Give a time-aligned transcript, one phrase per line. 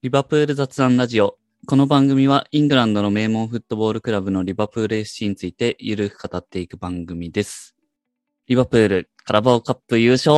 [0.00, 1.38] リバプール雑談ラジオ。
[1.66, 7.74] この番組はイングランドの名門フットボールクラブのリバプール FC についてゆるく語っていく番組です。
[8.46, 10.36] リバプールカラバオカップ優勝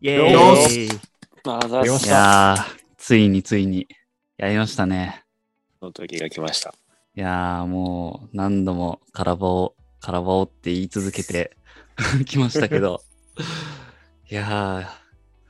[0.00, 1.00] イェよーイし
[1.44, 2.64] あざっすいやー、
[2.96, 3.86] ついについに
[4.36, 5.22] やりましたね。
[5.78, 6.74] その時が来ました。
[7.14, 11.56] いやー、もう何度もカラバオ、カラバオって言い続けて
[12.26, 13.00] きましたけど。
[14.28, 14.86] いやー、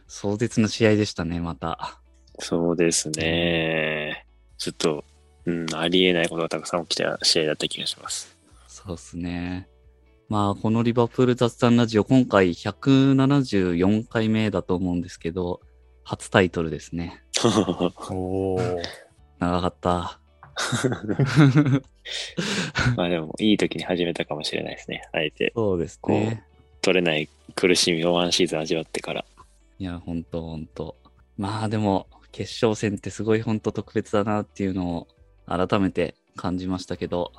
[0.07, 2.02] 壮絶な試合でしたね、また。
[2.39, 4.27] そうですね。
[4.59, 5.05] ちょっと、
[5.45, 8.37] うん、ありえないことがたくさん起きた試合だった気がします。
[8.69, 9.69] そうですね。
[10.29, 15.61] まあ、このリバプール雑談ラジオ、今回174回目だと思うんですけど、
[16.05, 17.23] 初タイトルですね。
[18.11, 18.83] お ー
[19.39, 20.19] 長かった。
[22.97, 25.03] まあでも、いい時に始めたかもしれないですね。
[25.13, 26.45] あえて、そうですね。
[26.81, 29.25] 取れない苦しみをワンシーズン味わってから。
[29.79, 30.97] いや、ほんとほんと。
[31.37, 35.09] まあでも、決勝戦ってすごいほんと特別だなっていうのを
[35.47, 37.33] 改めて感じましたけど、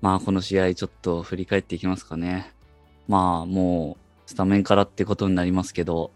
[0.00, 2.52] まあこの試合ちょっと振り返っていきますかね。
[3.08, 6.12] まあもうスタメンからってことになりますけど、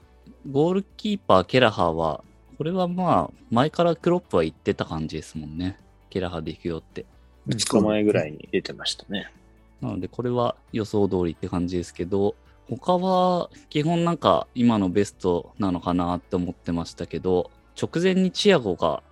[0.50, 2.22] ゴールキーパーケラハーは、
[2.58, 5.78] これはまあ前からクロップは言ってた感じですもんね。
[6.10, 7.06] ケラハーで行くよって。
[7.48, 9.32] 2日前ぐらいに出てましたね。
[9.80, 12.34] なので、これは予想通りって感じですけど、
[12.68, 19.02] 他は基本なんか今のベストなのかなって思ってましたけど、直前にチアゴが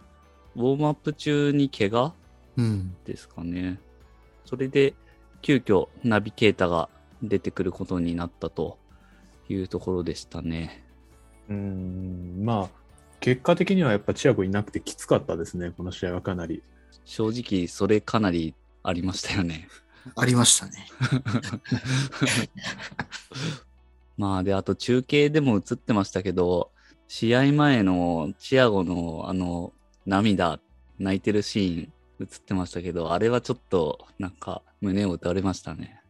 [0.56, 2.12] ウォームアップ中に怪我？
[2.56, 2.96] うん。
[3.04, 3.78] ですかね。
[4.44, 4.94] それで
[5.42, 6.88] 急遽ナビゲータが
[7.22, 8.78] 出てくることになったと
[9.48, 10.84] いうところでしたね。
[11.48, 12.70] うーん、まあ、
[13.20, 16.62] 結果的にはやっぱチアゴいなくてきつかったですね、この試合はかなり。
[17.04, 19.68] 正直それかなりありましたよね。
[20.14, 20.88] ありましたね。
[24.16, 26.70] まあで、あと中継でも映ってましたけど、
[27.08, 29.72] 試合前のチアゴのあの
[30.06, 30.60] 涙、
[30.98, 36.00] 泣いてるシーン映ってましたけど、あれはちょっとなんか胸を打たれましたね。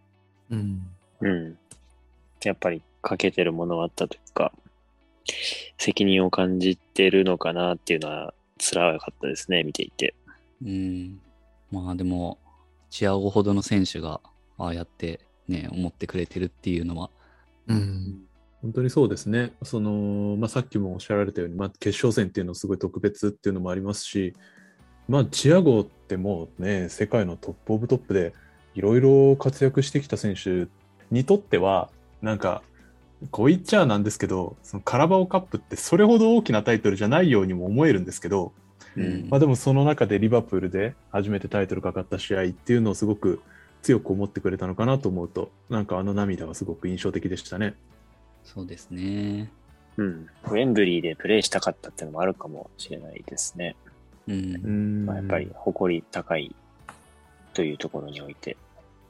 [0.50, 0.86] うん。
[1.20, 1.58] うん。
[2.44, 4.52] やっぱり欠けてるものはあったというか、
[5.78, 10.14] 責任を感じてるのかなっていうのは辛かったですね、見ていて。
[10.64, 11.20] うん。
[11.70, 12.38] まあでも、
[12.90, 14.20] チアゴほどの選手が
[14.58, 17.10] ああやってね、思ってくれてるっていうのは、
[17.66, 18.25] うん。
[18.66, 19.52] 本当にそうですね。
[19.62, 24.34] その、まあ、さっきもおっしゃられたように、まあ、決勝戦っていうのはすごい特別っていうのもありますし、
[25.08, 28.34] まあ、チアゴってもうね、世界のトップオブトップで
[28.74, 30.66] いろいろ活躍してきた選手
[31.12, 31.90] にとっては、
[32.22, 32.62] なんか、
[33.30, 38.52] こう言っちゃなんですけど、そのカラバオカップってそれほど大きなタイトルじゃないようにも思えるんですけど、
[38.96, 43.40] うんまあ、でもその中でリバプールで初めてタイトルかかった試合っていうのをすごく
[43.82, 47.76] 強く思ってくれたのかなと思うと、なんかあの涙はすごく印象的でしたね。
[48.46, 49.52] そうですね。
[49.96, 50.28] うん。
[50.44, 53.76] ウェンブリーでプレーしたかったっていうのもあるかもしれないですね。
[54.28, 55.04] うん。
[55.04, 56.54] まあ、やっぱり誇り高い
[57.52, 58.56] というところにおいて。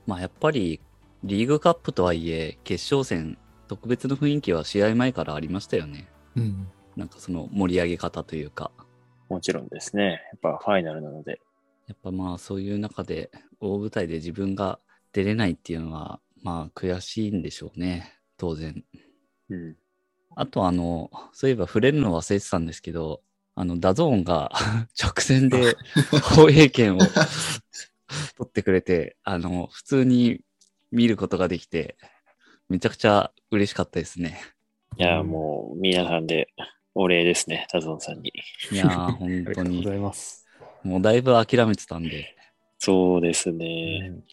[0.07, 0.81] まあやっぱり
[1.23, 3.37] リーグカップとはいえ、決勝戦、
[3.69, 6.09] 特別の雰囲気は試合前からありましたよね。
[6.37, 6.69] うん。
[6.97, 8.71] なんかその盛り上げ方というか。
[9.29, 10.23] もちろんですね。
[10.33, 11.41] やっぱファイナルなので。
[11.89, 13.31] やっぱまあそういう中で
[13.61, 14.79] 大舞台で自分が
[15.13, 18.13] 出れないっていうのはまあ悔しいんでしょうね。
[18.37, 18.85] 当然。
[19.51, 19.77] うん。
[20.35, 23.23] あとあの、そういえば触れるの忘れてたんですけど、
[23.55, 24.53] あの、 DAZN が
[25.03, 25.77] 直前で
[26.37, 27.11] 放映権を取
[28.45, 30.41] ってくれて、あの、普通に
[30.93, 31.97] 見ることができて、
[32.69, 34.39] めちゃくちゃ嬉しかったですね。
[34.99, 36.49] いや、うんもう皆さんで
[36.95, 37.67] お礼ですね。
[37.71, 38.33] タゾンさんに。
[38.73, 39.95] いやー、本当ありがとうごにざ。
[39.95, 40.47] います。
[40.83, 42.35] もうだいぶ諦めてたんで。
[42.79, 44.09] そうですね。
[44.11, 44.25] うん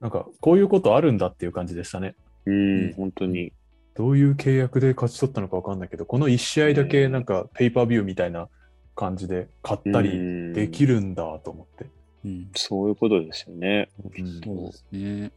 [0.00, 2.14] なんかこういうことあるんだっていう感じでしたね。
[2.46, 3.52] うん、うん本当に。
[3.94, 8.48] どういう契約で勝ち取ったのかわかんないけど、この1試合だけなんかペーパービューみたいな
[8.94, 10.96] 感じで買ったりできる。
[10.96, 11.86] るんだと思って。
[12.24, 12.50] うん。
[12.54, 13.88] そういうことですよね。
[14.14, 15.32] うんそうですね。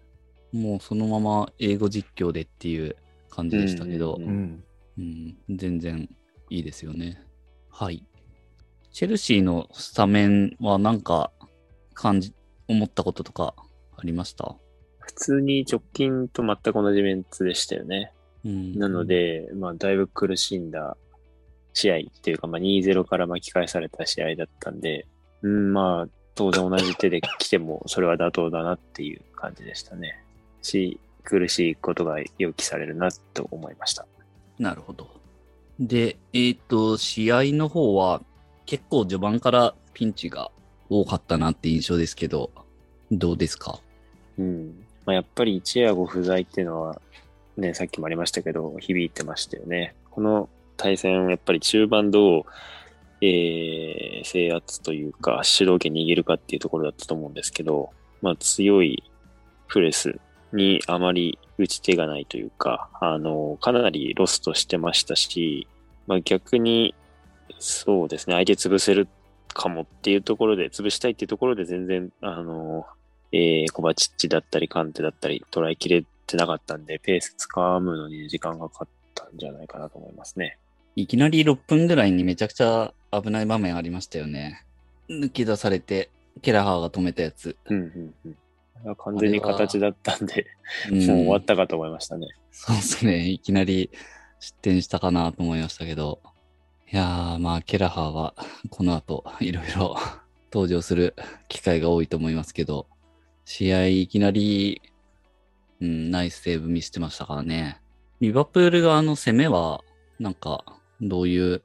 [0.52, 2.96] もうそのまま英語実況でっていう
[3.30, 4.64] 感じでしたけど、うんうん
[5.50, 6.08] うん、全然
[6.50, 7.22] いいですよね。
[7.70, 8.04] はい。
[8.92, 11.32] チェルシーのスタメンはなんか
[11.96, 12.34] 感じ、
[12.68, 13.56] 思ったこととか
[13.98, 14.56] ありました？
[15.00, 18.14] 普通に直近と全く同じメンツでしたよね。
[18.46, 18.78] うん。
[18.78, 20.98] なので、まあ、だいぶ苦しんだ
[21.74, 25.08] 試合っていうか、まあ、2-0から巻き返された試合だったんで、
[25.42, 30.24] うん、まあ、当然同じ手で来ても、 それは妥当だなっていう感じでしたね。
[30.62, 34.06] し、苦しいことが予期されるなと思いました。
[34.60, 35.10] なるほど。
[35.80, 38.22] で、えっ、と、試合の方は
[38.66, 40.52] 結構序盤からピンチが
[40.90, 42.52] 多かったなって印象ですけど、
[43.12, 43.80] どうですか？
[44.38, 44.86] うん。
[45.06, 47.02] まあ、やっぱり一夜後不在っていうのは、
[47.58, 49.96] ね、さっきもありましたけど、響いてましたよね。
[50.12, 52.44] この対戦、やっぱり中盤どう
[53.26, 57.92] えー制圧というか、主導権握るかっていうところだったと思うんですけど、
[58.22, 59.04] まあ強い
[59.68, 60.20] プレス
[60.52, 65.68] にあまり打ち手がないというか、あの、かなりロストしてましたし、
[66.06, 66.96] まあ逆に、
[67.60, 69.08] そうですね、相手潰せる
[69.54, 72.86] かもっていうところで、潰したいっていうところで全然、あの、
[73.32, 76.04] えー、コバチッチだったり、カンテだったり、捉えきれ
[76.34, 80.58] てなかったんで、ペースつかむのに時間がかかったんじゃないかなと思いますね。
[80.96, 84.66] いきなり6分ぐらいにめちゃくちゃ危ない場面ありましたよね。
[85.10, 86.10] 抜き出されて、
[86.42, 87.56] ケラハーが止めたやつ。
[87.66, 87.80] うんう
[88.26, 88.36] ん
[88.86, 88.96] うん。
[88.96, 90.48] 完全に形だったんで、
[90.92, 92.28] う んもう終わったかと思いましたね。
[92.52, 93.30] そうですね。
[93.30, 93.92] いきなり
[94.40, 96.20] 失点したかなと思いましたけど。
[96.92, 98.36] いやー、まあ、ケラハーは
[98.70, 99.96] この後いろいろ
[100.52, 101.16] 登場する
[101.48, 102.88] 機会が多いと思いますけど、
[103.46, 104.82] 試合いきなり、
[105.84, 107.82] うん、ナイスセーブ見せてましたからね。
[108.22, 109.84] リバプール側の攻めは、
[110.18, 110.64] なんか、
[111.02, 111.62] どういう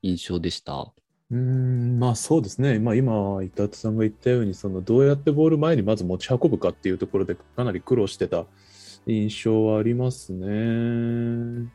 [0.00, 0.90] 印象でした？
[1.30, 2.78] うん、まあそうですね。
[2.78, 8.46] まあ今、伊達さんが言ったように、そのどうやってボール前にまず持ち運ぶかっていうところでかなり苦労してた
[9.06, 11.70] 印象はありますね。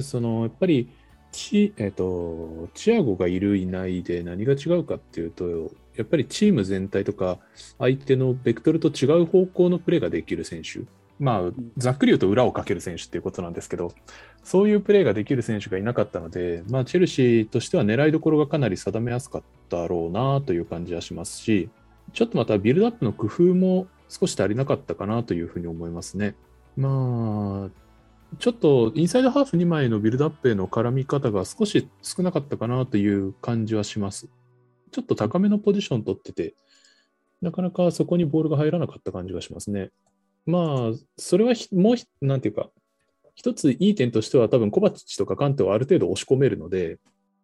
[0.00, 0.88] その、やっぱり、
[1.30, 7.38] チ、えっと、チアゴがいるいないで何が違うかっていうと、やっぱりチーム全体とか
[7.78, 10.80] 相手のベクトルと違う方向のプレーができる選手。
[11.18, 13.92] まあ、ざっくり言うと裏をかける選手っていうことなんですけど、
[14.42, 21.70] そういうプレーができる選手がいなかったので、まあ、チェルシーとしては狙いどころがかなり定めやすかったろうなという感じはしますし、
[22.12, 26.34] ちょっとまたビルドアップの工夫も少し足りなかったかなというふうに思いますね。
[26.76, 27.86] まあ、
[28.38, 34.28] ちょっとインサイドハーフ2枚のビルドアップへの絡み方が少し少なかったかなという感じはします。
[34.92, 36.54] ちょっと高めのポジション取ってて、
[37.40, 39.90] なかなかそこにボールが入らなかった感じがしますね。
[40.46, 42.70] まあ、それはもう、なんていうか、
[43.34, 46.98] 一ついい点としては多分コバチッチとかカンテをある程度押し込めるので、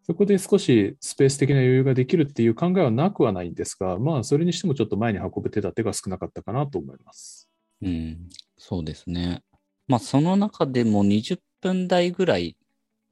[0.04, 7.48] そこで少しスペース的な余裕ができるっていう考えはなくはないんですが、まあそれにしてもちょっと前に運ぶ手立てが少なかったかなと思います。
[7.82, 9.42] うん、そうですね。
[9.86, 12.56] まあ、その中でも20分台ぐらい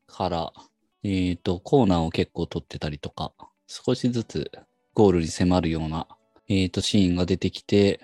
[0.07, 0.53] から、
[1.03, 3.33] えっ、と、コーナーを結構取ってたりとか、
[3.67, 4.51] 少しずつ
[4.95, 6.07] ゴールに迫るような、
[6.49, 8.01] えっ、と、シーンが出てきて、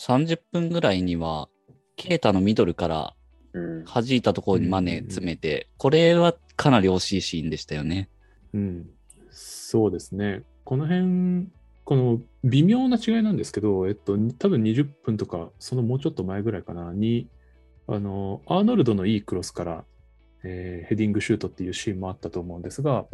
[0.00, 1.48] 30分ぐらいには、
[1.96, 3.14] ケータのミドルから
[3.52, 3.84] うん。
[3.84, 8.08] 弾いたところにマネ詰めて、これはかなり惜しいシーンでしたよね。
[8.54, 8.90] うん、
[9.30, 10.42] そうですね。
[10.64, 11.48] この辺、
[11.84, 17.28] この微妙な違いなんですけど、えっと、多分20分とか、そのもうちょっと前ぐらいかな、に、
[17.88, 19.84] あの、アーノルドのいいクロスから、
[20.42, 23.06] えーヘディングシュートっていうシーンもあったと思うんですが、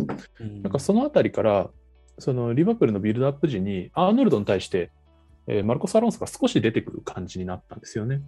[0.63, 1.71] なんかそのあたりから、
[2.19, 4.91] そのリバプールのビルドアップ時に、アーノルドに対して、
[5.65, 8.23] マルコス・アロンソが少し出てくる感じになったんですよね。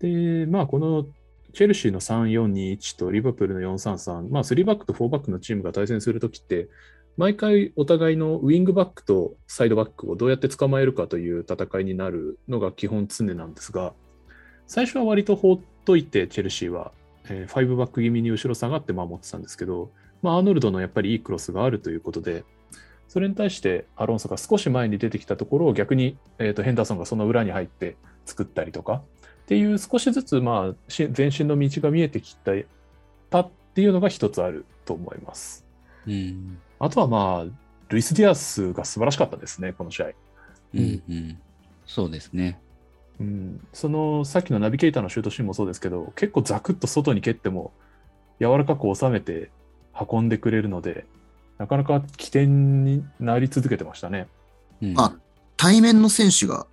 [0.00, 1.06] で、まあ、この
[1.52, 6.68] チェルシーの3-4-2-1とリバプールの4-3-3、まあ、3バックと4バックのチームが対戦するときって、
[7.16, 13.94] 毎回お互いのウィングバックとサイドバックをどうやって捕まえるかという戦いになるのが基本常なんですが、
[14.66, 16.92] 最初は割と放っといて、チェルシーは、
[17.28, 19.90] えー、5バック気味に後ろ下がって守ってたんですけど、
[20.20, 22.44] まあ、アーノルドのやっぱりいいクロスがあるということで、
[23.16, 27.96] それに対してアロンソが少し前に出てきたところを逆に、えー、とヘンダーソンがその裏に入って
[28.26, 32.52] 作ったりとかっていう少しずつまあし前進の道が見えてきた
[33.30, 35.64] たっていうのが一つあると思います。
[36.06, 36.58] うん。
[36.78, 37.52] あとはまあ、
[37.88, 40.06] ルイス・ディアスが素晴らしかったですね、この試合。
[40.74, 41.38] うん、うん。
[41.86, 42.60] そうですね。
[43.18, 47.72] うん、そのさっきのナビゲーターのシュートシーンもそうですけど、結構ザクッと外に蹴っても
[48.40, 49.50] 柔らかく収めて
[49.98, 51.06] 運んでくれるので、
[51.58, 54.28] なかなか起点になり続けてましたね。
[54.82, 55.16] うん、まあ、
[55.56, 56.66] 対面の選手が、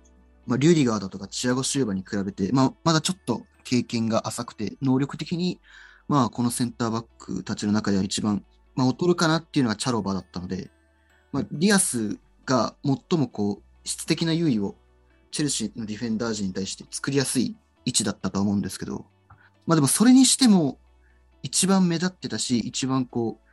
[0.46, 5.60] まあ、リュディガーだとかチアゴ・シューバに比べて、まあ、まだちょっと経験が浅くて、能力的に、
[6.08, 8.44] まあ、このセンターバックたちの中では一番、
[8.76, 10.70] まあ、劣るかなっていうのがチャロバだったので、
[11.32, 14.74] まあ、ディアスが最もこう、質的な優位を
[15.30, 19.04] チェルシーのディフェンダー陣に対して作りやすい位置だったと思うんですけど、
[19.66, 20.78] まあでもそれにしても
[21.42, 23.43] 一番目立ってたし、一番こう、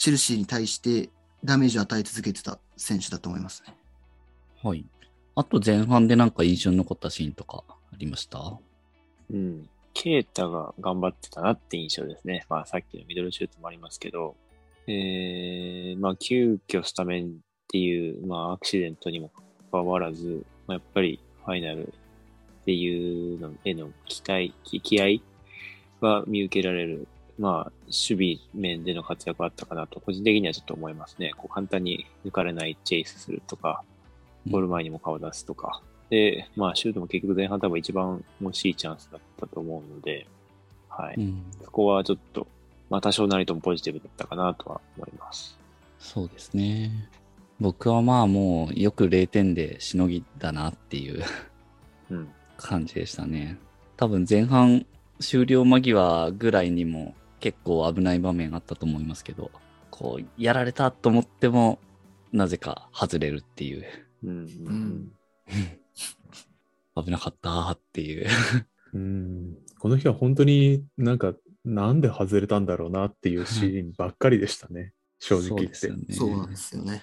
[0.00, 1.10] チェルシーに対して
[1.44, 3.74] ダメージを与え続けてた選手だと思いますね。
[4.64, 4.82] はい。
[5.34, 8.58] あと前半でなんか印象に残ったシーンとかありました？
[9.30, 9.68] うん。
[9.92, 12.46] ケイタが頑張ってたなって印象ですね。
[12.48, 14.36] まあさっきのミドルシュートもありますけど、
[14.86, 17.30] えー、まあ急遽スタメンっ
[17.68, 25.20] ていう、まあアクシデントにもかかわらず、まあ、やっぱりファイナルっていうのへの期待、気気合
[26.00, 27.06] が見受けられる、
[27.40, 31.32] まあ守備面での活躍があったかなと、個人的にはちょっと思いますね。
[31.36, 33.82] こう簡単に抜かれないチェイスするとか、
[34.48, 40.26] ゴール前にも顔出すとか、で、まあ、シュートも結局前半多分一番欲しいチャンスだったと思うので、
[40.88, 41.14] はい。
[41.16, 41.42] うん。
[41.62, 42.46] そこはちょっと、
[42.90, 45.56] まあ、多少なりともポジティブだったかなとは思います。
[45.98, 47.08] そうですね。
[47.60, 51.22] 僕はまあもうよく0点でしのぎだなっていう
[52.10, 52.28] うん。
[52.56, 53.58] 感じでしたね。
[53.96, 54.84] 多分前半
[55.20, 59.50] 終了間際ぐらいにも結構危ない場面あったと思いますけど、
[59.90, 61.78] こう、やられたと思っても、
[62.32, 63.84] なぜか外れるっていう、
[64.22, 64.38] うん。
[64.38, 64.42] う
[64.72, 65.12] ん。
[67.02, 68.26] 危なかったーっていう。
[68.92, 69.56] うん。
[69.78, 74.92] この日は本当になんか、なんで外れたんだろうなっていうシーンばっかりでしたね。
[75.18, 75.74] 正直言って。
[75.74, 76.14] そうですよね。
[76.14, 77.02] そうなんですよね。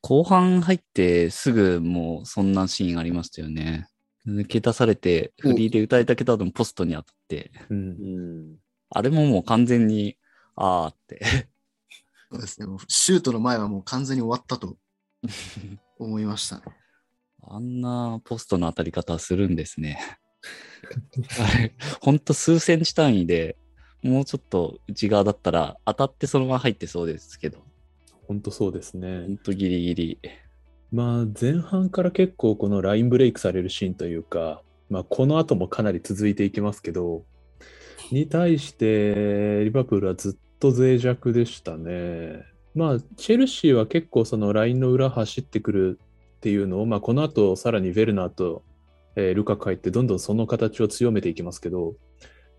[0.00, 3.88] 後半入ってすぐもうそんなシーンありましたよね。
[4.26, 8.56] 抜け出されて、フリーで歌いたけど、でもポストに当たって、うんうん。
[8.94, 10.16] あれももう完全に、
[10.54, 11.20] あーって。
[12.30, 12.66] そうですね。
[12.66, 14.76] もうシュートの前はもう完全に終わったと
[15.98, 16.62] 思いましたね。
[17.42, 19.98] あんなポストの当たり方するんですね。
[21.40, 23.56] あれ、ほんと数センチ単位で、
[24.02, 27.64] もうちょっと内側だったら当たってそのまま入ってそうですけど、
[28.28, 29.38] 本当そうですほねん。
[29.38, 30.18] とギリギリ。
[30.92, 37.24] まあ前半から結構このラインブレイクされるシーンというか、まあこの後もかなり続いていきますけど、
[38.10, 42.42] に対してリバプールはずっと脆弱でしたね。
[42.74, 46.00] まあチェルシーは結構そのラインの裏走ってくる
[46.36, 48.62] っていうのを、まあこの後さらにヴェルナーと、
[49.16, 51.94] えールカク入ってどんどんその形を強めていきますけど、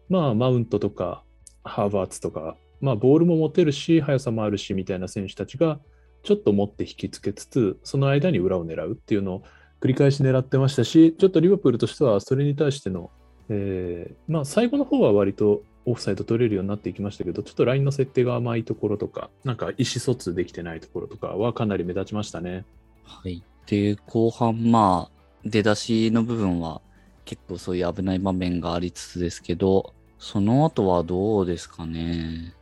[0.10, 1.24] まあマウントとか
[1.64, 5.80] ハーバーツとか、まあボールも持てるし、速さもあるしみたいな選手たちが、
[6.24, 9.44] ちょっと持って引きつけつつ、その間に裏を狙うっていうのを
[9.82, 13.12] 繰り返し狙ってましたし、ちょっとリバプールとしてはそれに対しての、
[13.50, 22.66] えーまあ最後の方は割とオフサイド取れるようになっていきましたけど、ちょっとラインの設定が甘いところとか、なんか意思疎通できてないところとかはかなり目立ちましたね。
[23.04, 23.44] はい。
[23.68, 26.82] で、後半、まあ、出だしの部分は
[27.24, 32.54] 結構そういう危ない場面がありつつですけど、その後はどうですかね。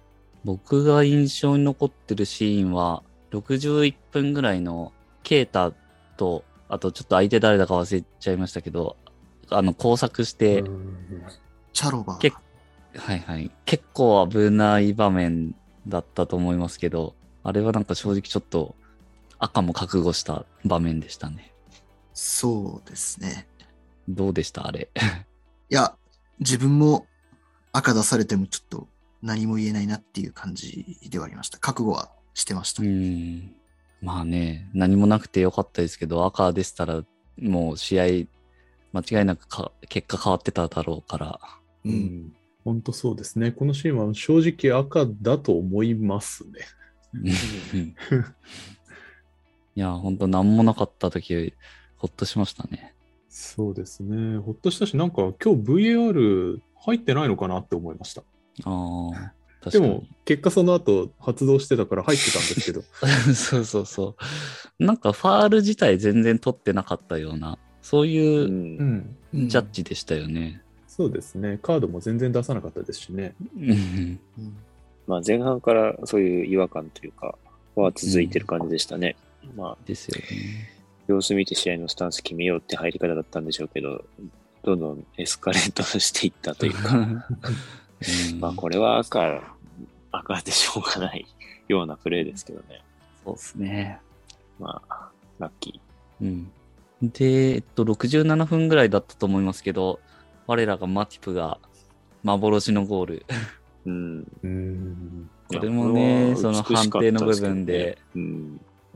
[0.43, 4.91] 僕が印象に残ってるシーンは、61分ぐらいの
[5.23, 5.71] ケータ
[6.17, 8.97] と、あとちょっと相手誰だか忘れちゃいましたけど、
[9.57, 11.23] あの、工作して、うん
[11.73, 13.49] チャロバはいはい。
[13.65, 15.55] 結構危ない場面
[15.87, 18.75] だったと思いますけど、あれはなんか正直ちょっと
[19.39, 21.51] 赤も覚悟した場面でしたね。
[22.13, 23.47] そうですね。
[24.07, 24.67] どうでした？
[24.67, 24.89] あれ。
[25.71, 25.95] いや、
[26.39, 27.07] 自分も
[27.71, 28.87] 赤出されてもちょっと
[29.23, 31.57] 何も言えないなっていう感じではありました。
[31.57, 32.83] 覚悟はしてました。
[32.83, 33.55] うん。
[33.99, 37.03] まあね、何もなくてよかったですけど、赤でしたら
[37.41, 38.05] もう試合
[38.93, 41.39] 間違いなくか結果変わってただろうから。
[41.83, 41.89] う。
[41.89, 42.33] うんん
[42.63, 43.51] 本当そうですね。
[43.51, 46.51] このシーンは正直赤だと思いますね。
[47.13, 47.95] うん
[49.75, 51.53] いや、ほんと何もなかった時、
[51.97, 52.93] ほっとしましたね。
[53.27, 54.37] そうですね。
[54.37, 58.21] ほっとしたし、なんか今日 VAR 入ってないのかなって思いました。
[58.65, 59.33] ああ、
[59.63, 59.89] 確かに。
[59.89, 62.83] でも、結果その後発動してたから入ってたんですけど。
[63.33, 64.15] そうそうそ
[64.79, 64.83] う。
[64.83, 68.07] なんかファール自体全然取ってなかったような、そうう。
[68.07, 70.61] いうジャッジでしたよね。
[70.87, 71.59] そうですね。
[71.61, 73.35] カードも全然出さなかったですしね。
[75.05, 77.35] まあ前半からそういう違和感というか、
[77.75, 79.15] は続いてる感じでしたね。
[79.55, 80.69] まあ、ですよね。
[81.07, 84.03] 様子見て試合のスタンス決めようって入り方だったんでしょうけど、
[84.63, 87.23] どんどんエスカレートしていったというか、うん
[88.39, 89.55] まあこれは赤、
[90.11, 91.25] 赤でしょうがない
[91.67, 92.81] ようなプレーですけどね。
[93.25, 93.99] そうですね。
[94.59, 95.09] まあ、
[95.39, 95.81] ラッキ
[96.21, 96.51] うん。
[97.11, 99.99] で、えっと、67分ぐらいだったと思いますけど、
[100.47, 101.59] 我らがマティプが
[102.23, 103.25] 幻のゴール。
[103.85, 103.89] ー。
[103.89, 104.27] うん。
[104.41, 105.29] うん。
[105.49, 107.97] これもねその判定の部分で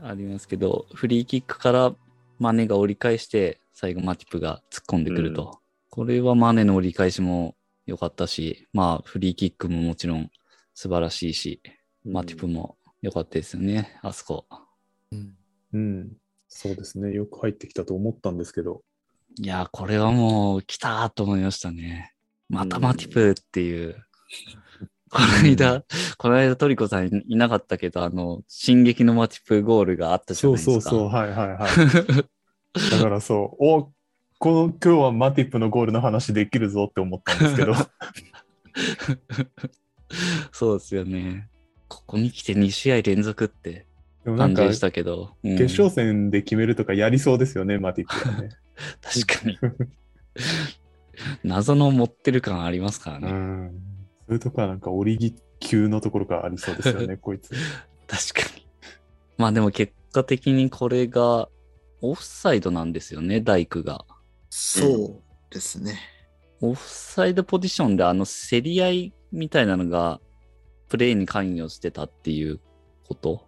[0.02, 1.94] ありますけど、フリーキックから
[2.38, 5.60] マネが折り返して、最後マティプが突っ込んでくると。
[5.90, 10.30] これはマネの折り返しも良かったし、まあフリーキックももちろん
[10.74, 11.60] 素晴らしいし、
[12.06, 12.12] うん。
[12.14, 14.46] マティプも良かったですよね、あそこ。
[15.12, 15.34] うん
[15.74, 16.12] うん。
[16.48, 17.12] そうですね。
[17.12, 18.82] よく入ってきたと思ったんですけど。
[19.40, 22.14] いやー、これはもう来たーと思いましたね。
[22.48, 23.96] またマティプっていう。
[25.10, 25.84] この間、
[26.18, 30.90] この間トリコさんいいなかったけど、あの、進撃のマティプゴールがあったじゃなそいうですか。
[30.90, 31.08] そうそう。
[31.08, 31.70] はいはいはい。
[32.90, 33.92] だからそう、お
[34.40, 37.74] この今日はマティップのゴールの話できるぞって思ったんですけど。
[40.52, 41.48] そうですよね。
[41.88, 43.87] ここに来て2試合連続って
[44.28, 45.30] でもなんか、感じでしたけど。
[45.42, 48.50] うん決勝戦で決めるとかやりそうですよね、マティップはね。
[49.00, 49.58] 確かに。
[51.42, 53.30] 謎の持ってる感ありますからうね。
[53.30, 53.70] ん。
[54.26, 57.54] そういうとこはなんか、折り級のところがありそうですよね、 こいつ。
[58.06, 58.66] 確かに。
[59.38, 61.48] まあでも結果的にこれが
[62.02, 64.04] オフサイドなんですよね、大工が。
[64.50, 65.98] そうですね。
[66.60, 70.20] オフサイドポジションであの競り合いみたいなのが
[70.88, 72.60] プレーに関与してたっていう
[73.06, 73.47] こと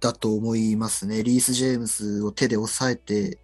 [0.00, 1.22] だと思いますね。
[1.22, 3.38] リース・ジェームスを手で抑えて、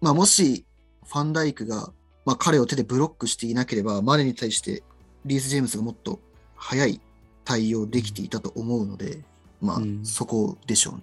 [0.00, 0.64] まあ、もし
[1.06, 1.92] ファンダイクが、
[2.24, 4.82] まあ、彼を手でブロックしていなければ、マネに対して
[5.24, 6.20] リース・ジェームスがもっと
[6.56, 7.00] 早い
[7.44, 9.20] 対応できていたと思うので、
[9.60, 11.02] まあ、うんそこでしょうね。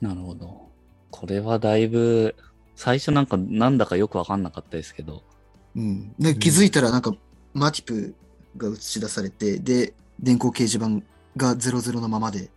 [0.00, 0.68] なるほど。
[1.10, 2.34] これはだいぶ、
[2.76, 5.22] 最初なんかなんだかよくわかんなかったですけど。
[5.76, 7.14] うん、で気づいたら、なんか、
[7.52, 8.14] マティプ
[8.56, 11.04] が映し出されて、で、電光掲示板
[11.36, 12.50] が00のままで、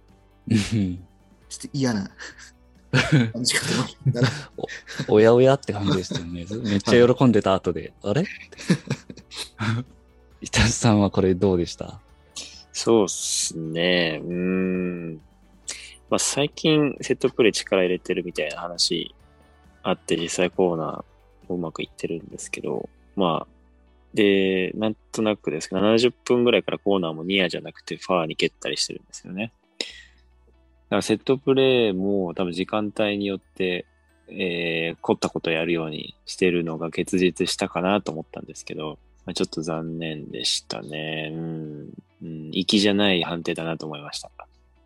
[0.49, 1.05] うん
[1.57, 2.09] ちょっと嫌な
[3.33, 3.61] 感じか
[5.05, 6.45] とおやおやって感じでしたよね。
[6.63, 8.23] めっちゃ喜んでた後で、あれ？
[10.41, 11.99] 伊達さんはこれどうでした？
[12.71, 14.19] そうっすね。
[14.23, 15.13] うーん。
[16.09, 19.15] まあ、最近セットプレー力入れてるみたいな話
[19.81, 23.53] あって、実際コーナーうまくいってるんですけど、まあ、
[24.13, 29.53] で、なんとなくですけど、70分ぐらいからコーナーもニアじゃなくてファーに蹴ったりしてるんですよね。
[30.89, 33.85] だからセットプレーも多分時間帯によって、
[34.27, 41.31] えー、凝ったことをやるようにしてるのが結実したかなと思ったんですけど、まあ、ちょっと残念でしたね。
[41.33, 41.89] うん。
[42.23, 44.31] うん、粋じゃない判定だなと思いました。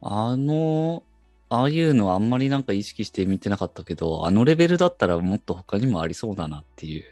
[0.01, 1.03] あの、
[1.49, 7.05] ああいうのあんまりなんか意識して見てなかったけど、あのレベルだったらもっと他にもありそうだなっていう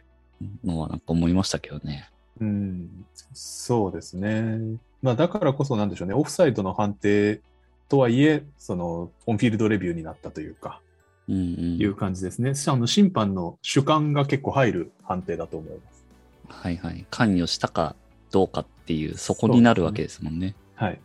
[0.64, 2.10] のはなんか思いましたけどね。
[2.42, 4.78] うん、そうですね。
[5.02, 7.42] まあ、だからこそなんでしょうね、オフサイドの判定
[7.88, 10.82] とはいえ、その、オンフィールドレビューになったというか、
[11.28, 11.78] うんうん。
[11.78, 12.54] いう感じですね。
[12.68, 16.06] あの審判の主観が結構入る判定だと思います。
[16.48, 17.06] はいはい。
[17.10, 17.96] 関与したか
[18.32, 20.56] どうかっていう、そこになるわけですもんね。
[20.76, 21.00] はい。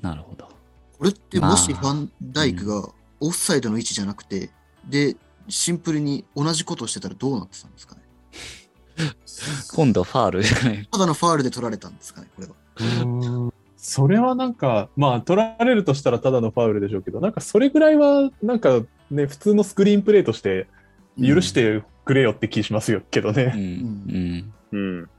[0.00, 0.48] なるほど。
[0.98, 2.88] これってまあもしファンダイクが
[3.20, 4.50] オフサイドの位置じゃなくて、
[4.88, 5.16] で、
[5.48, 8.02] シンプルに同じことをしてたらどうなってたんですかね？
[9.74, 10.88] 今度はファールじゃない。
[10.90, 12.54] ただのファールで取られたんですかね、これは。
[13.86, 20.66] うんそれはなんか、まあ、取られるとしたらただのファウルでしょうけど、なんかそれぐらいは、なんかね、普通のスクリーンプレーとして
[21.20, 23.34] 許してくれよって気しますよけどうん。
[23.36, 23.52] ね。
[23.54, 24.52] うん。
[24.72, 25.10] うん。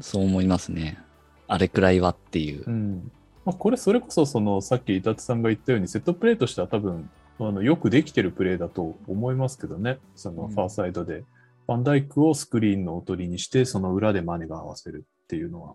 [0.00, 0.98] そう思いますね。
[1.46, 2.70] あれくらいはっていうう。
[2.70, 3.12] ん。
[3.44, 9.98] まあ、これ、それこそ、その、さっき伊達さんが言ったように、セットプレーとしては多分、あの、よくできてるプレーだと思いますけどね。
[10.14, 11.24] その、うんファーサイドで、
[11.66, 15.72] ファンダイクをスクリーンのおとりにして、その裏でマネが合わせるっていうのは、う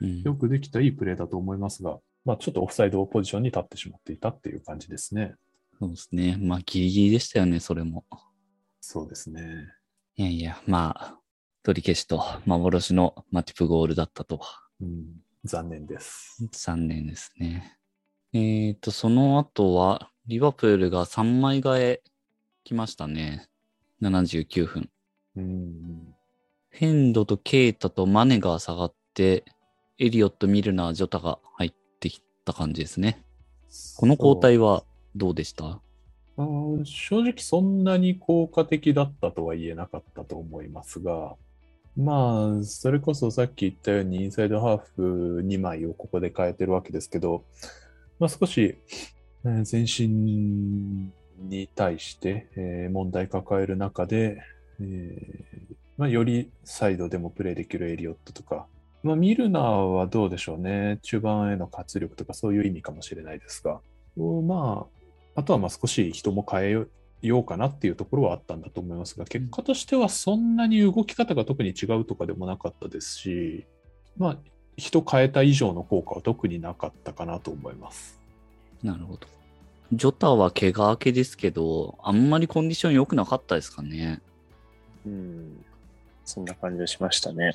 [0.00, 5.34] よくできたいいプレーだと思いますが、まあ、ちょっとオフサイドポジションに立ってしまっていたっていう感じですね。
[5.78, 6.36] そうですね。
[6.38, 8.04] まあ、ギリギリでしたよね、それも。
[8.80, 9.68] そうですね。
[10.16, 11.18] いやいや、まあ、
[11.62, 14.62] 取り消しと幻のマティプゴールだったとは。
[14.80, 15.04] うん、
[15.44, 16.46] 残念です。
[16.52, 17.78] 残念ですね。
[18.32, 22.02] えっ、と、その後は、リバプールが3枚替え
[22.64, 23.48] 来ましたね。
[24.02, 24.90] 79分。
[25.36, 26.14] うん、
[26.70, 29.44] ヘンドとケイタとマネが下がって、
[30.02, 33.22] エリオット、ミルナー、ジョタが入ってきた感じですね。
[33.98, 34.82] この交代は
[35.14, 35.66] どうでした？
[35.66, 41.34] あー正直そんなに効果的だったとは言えなかったと思いますが、
[41.98, 47.44] まあ、それこそさっき言ったようにインサイドハーフ2枚をここで変えてるわけですけど、
[48.18, 48.78] まあ少し、
[49.44, 54.38] えー前進に対して、えー問題抱える中で、
[54.80, 58.66] えーまあ、よりサイドでもプレーできるエリオットとか、
[59.02, 60.98] まあ、ミルナーはどうでしょうね。
[61.02, 63.80] 中盤への活力とかそういう意味かもしれないですが、
[64.16, 64.86] おま
[65.36, 66.86] あ、あとはまあ少し人も変え
[67.22, 73.66] ようかなっていうところはあったんだと思いますが、結果としてはそんなに動き方が特に違うとかでもなかったですし、
[74.18, 74.38] まあ、
[74.76, 78.20] 人変えた以上の効果は特になかったかなと思います。
[78.82, 79.26] なるほど。
[79.92, 84.20] ジョタは怪我明けですけど、あんまりコンディション良くなかったですかね。
[85.06, 85.64] うん。
[86.24, 87.54] そんな感じがしましたね。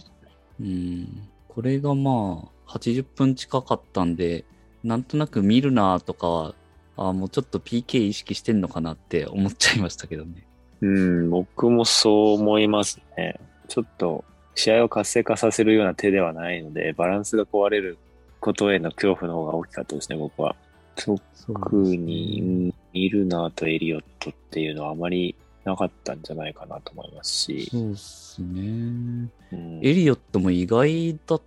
[0.59, 1.29] うん。
[1.55, 4.43] これがまあ、80分近かったんで、
[4.83, 6.55] なんとなくミルナーとかは、
[6.97, 10.45] あもうちょっと PK 意識してんのかなって 思っちゃいましたけどね。
[10.81, 13.39] うん、僕もそう思いますね。
[13.69, 17.97] ちょっと試合を活性化させるような手ではないので、バランスが壊れる
[18.41, 20.57] ことへの恐怖の方が大きかったですね、僕は。
[20.97, 21.21] 特
[21.75, 27.69] に、うんミルナーとエリオットっていうのはあまりなかったんじゃないかなと思いますし。
[27.71, 29.29] そうっすね。
[29.51, 31.41] うんエリオットも意外だっ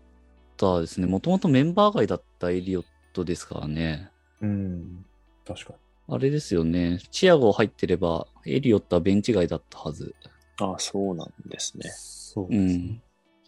[0.56, 1.06] たですね。
[1.06, 4.10] もともとメンバー外だったエリオットですからね。
[4.40, 5.04] うん、
[5.46, 5.74] 確か
[6.10, 6.98] あれですよね。
[7.10, 10.14] チアゴ入ってれば、エリオットはベンチ外だったはず。
[10.60, 11.84] あそうなんですに。
[11.84, 11.90] ね。
[11.90, 12.76] うそうですね。
[12.76, 13.02] ん。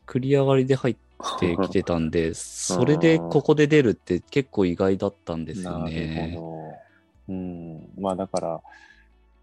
[0.07, 0.97] 繰り上がりで入っ
[1.41, 6.31] てきてたんで、 それでここで出るって結構意外だったんですよなね。
[6.33, 6.77] るほ
[7.29, 7.35] ど。
[7.35, 7.89] うん。
[7.99, 8.61] まあだから、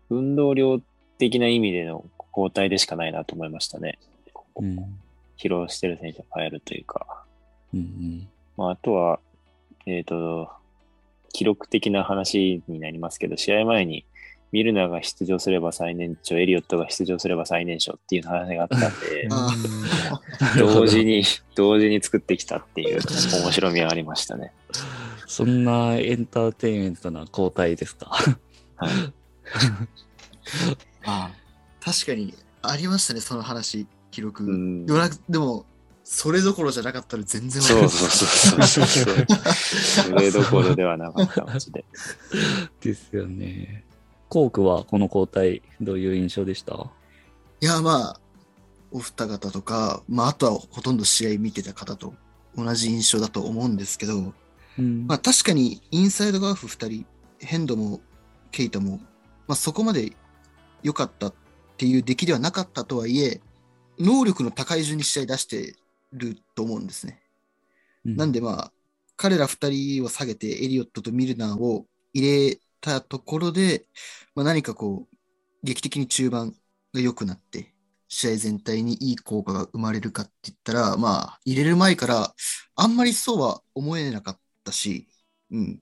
[0.10, 0.80] 運動量
[1.18, 4.00] 的な意味での交代でしかないなと思いましたね。
[4.56, 5.00] うん。
[5.38, 7.24] 疲労してる選手を変えるというか。
[7.74, 8.28] うんうん。
[8.58, 9.20] まああとは、
[9.86, 10.50] えっ、と、
[11.34, 14.06] 記録的な話になりますけど、試合前に
[14.52, 19.50] ミルナーが出場すれば最年長、エリオットが出場すれば最年少っていう話があったんで、 あ
[20.58, 21.24] 同時に、
[21.56, 24.54] 同時に作ってきたっていう面白みはありましたね。
[25.28, 28.10] そんなエンターテインメントな交代ですか？
[28.78, 28.92] はい。
[31.08, 31.32] あ
[31.80, 34.44] 確かにありましたね、その話、記録。
[34.44, 35.66] うんでもでも、
[36.04, 39.26] それどころじゃなかったら全然そうそうそうそうそう。
[40.06, 41.84] それどころではなかった、マジで。
[42.82, 43.84] ですよね。
[44.30, 46.92] コークはこの交代、どういう印象でした？
[47.62, 48.20] いや、まあ、
[48.92, 52.14] お二方とか、まあ、あとはほとんど試合見てた方と
[52.56, 54.34] 同じ印象だと思うんですけど、
[54.80, 57.06] うんまあ、確かにインサイドガーフ二人、
[57.40, 58.00] ヘンドも
[58.52, 59.02] ケイトも、
[59.48, 60.14] まあ、そこまで
[60.84, 61.34] 良かったっ
[61.78, 63.42] ていう出来ではなかったとはいえ、
[64.00, 65.76] 能力の高い順に試合出して
[66.14, 67.22] ると思うんですね。
[68.06, 68.72] なんでまあ、
[69.16, 73.86] 彼ら二人を下げてエリオットとミルナーを入れたところで、
[74.36, 75.18] まあ、何かこう、
[75.64, 76.56] 劇的に中盤
[76.94, 77.74] が良くなって、
[78.08, 82.34] 試合全体にいい効果が生まれるかって言ったら、まあ、入れる前から、
[82.76, 85.08] あんまりそうは思えなかったし、
[85.52, 85.82] うん。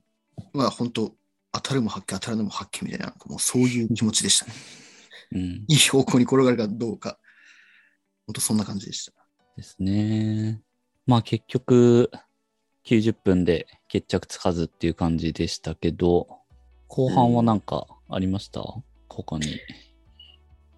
[0.52, 1.14] まあ、本当
[1.52, 4.85] 当たるも発見、当たらぬも発見みたいな、もうそういう気持ちでしたね。
[5.32, 7.18] うんいい方向に転がるかどうか。
[8.26, 9.12] 本当そんな感じでした。
[9.56, 10.60] ですね。
[11.06, 12.10] まあ結局、
[12.84, 16.28] 90分で決着つかずっていう感じでしたけど、
[16.88, 18.62] 後半はなんかありました、
[19.08, 19.46] 他に。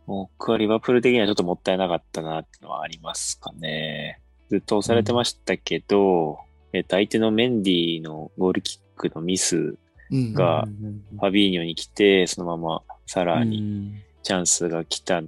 [0.07, 4.23] 僕はリバプール的にはちょっともったいなかったなっていうのはありますかね。
[4.49, 6.39] ずっと押されてましたけど、
[6.73, 9.77] えっと、相手のメンディのゴールキックのミス、
[10.11, 10.33] うん。
[10.33, 10.67] が
[11.11, 15.25] ファビーニョに来て、そのままさらうにんチャンスが来たっ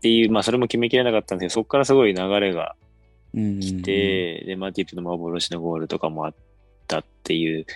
[0.00, 2.74] ていう、まあそれも決めきれなかったんですけど、そこからすごい流れが
[3.32, 6.34] うん来て、で、マティプの幻のゴールとかもあっ
[6.88, 7.66] たっていう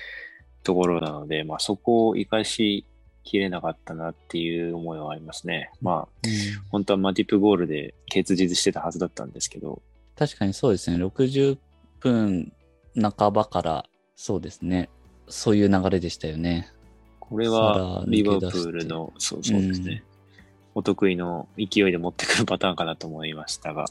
[0.64, 2.84] ところなので、まあそこを活かし
[3.22, 5.70] きれなかったなっていう思いはありますね。
[5.80, 6.30] まあ、うん
[6.70, 9.82] 本当はマティプゴールで結実してたはずだったんですけど、
[10.18, 10.96] 確かにそうですね。
[10.96, 11.58] 60
[12.00, 12.52] 分
[13.00, 13.86] 半ばから、
[14.16, 14.90] そうですね。
[15.28, 16.72] そういう流れでしたよね。
[17.20, 20.02] これサはラリバプールの、そうそうですね。
[20.74, 23.86] お得意の勢いで持ってくるパターンかなと思いましたが、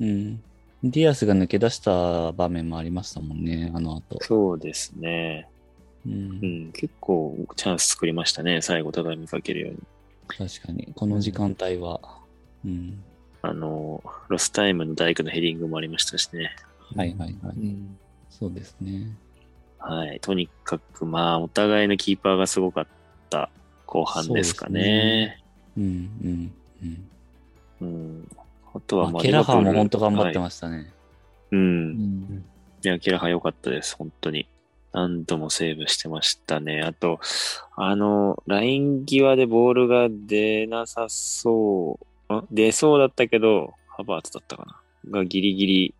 [0.00, 0.42] うん。
[0.82, 4.18] ディアスが抜け出した場面もありましたもんね、あの後。
[4.22, 5.48] そうですね。
[6.06, 9.78] うんうん、結構チャンス作りましたね、最後、ただ見かけるように。
[10.26, 12.00] 確かに、この時間帯は。
[12.64, 13.02] うん。
[13.42, 16.50] あの、ロスタイムのルカクのヘディングもありましたしね。
[16.96, 17.56] はいはいはい。
[17.56, 17.96] うん
[18.30, 19.08] そうですね。
[19.78, 20.18] はい。
[20.20, 22.86] とにかく、まあ、お互いのキーパーがすごかっ
[23.30, 23.50] た
[23.86, 25.41] 後半ですかね。
[25.76, 27.08] うんうんうん。
[27.80, 28.28] うん。
[28.74, 30.38] あとは、まあ、まあ、ケラハーも本当頑張ってす。
[30.38, 30.76] ましたね。
[30.76, 30.86] はい
[31.52, 31.60] うん。
[31.60, 32.44] うん
[32.84, 34.48] いや、ケラハ良かったです、本当に。
[34.92, 36.82] 何度もセーブしてましたね。
[36.82, 37.20] あと、
[37.76, 44.80] あの、ライン際でボールが出なさそう、ん出そうだったけど、ハバーツだったかな。
[45.10, 45.94] がギリギリ、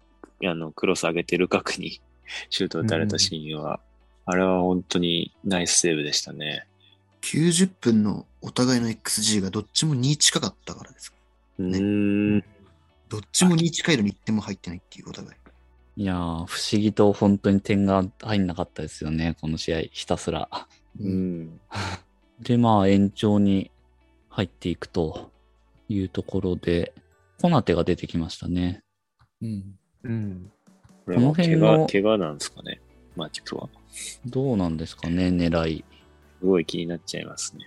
[0.48, 2.00] あの、クロス上げてルカクに
[2.50, 3.78] シュート打たれたシーンは、
[4.26, 6.66] あれは本当にナイスセーブでしたね。
[7.22, 11.14] 90分のお互いの XG がどっちも2近かったからです。
[11.58, 12.44] うーん。
[13.08, 15.37] どっちも2近いのに1点も入ってないっていうお互い。
[15.96, 20.48] いやー、不思議と本当に点が入んなかったですよね、この試合、ひたすら。
[21.00, 21.61] うん。
[22.40, 23.70] で、まあ、延長に
[24.28, 25.30] 入っていくと
[25.88, 26.94] いうところで、
[27.40, 28.82] コナテが出てきましたね。
[29.42, 29.78] うん。
[30.04, 30.52] うん。
[31.06, 32.80] この辺怪の我、怪我なんですかね。
[33.14, 33.68] マチプは。
[34.24, 35.85] どうなんですかね、狙い。
[36.42, 37.64] すごい気になっちゃいますね。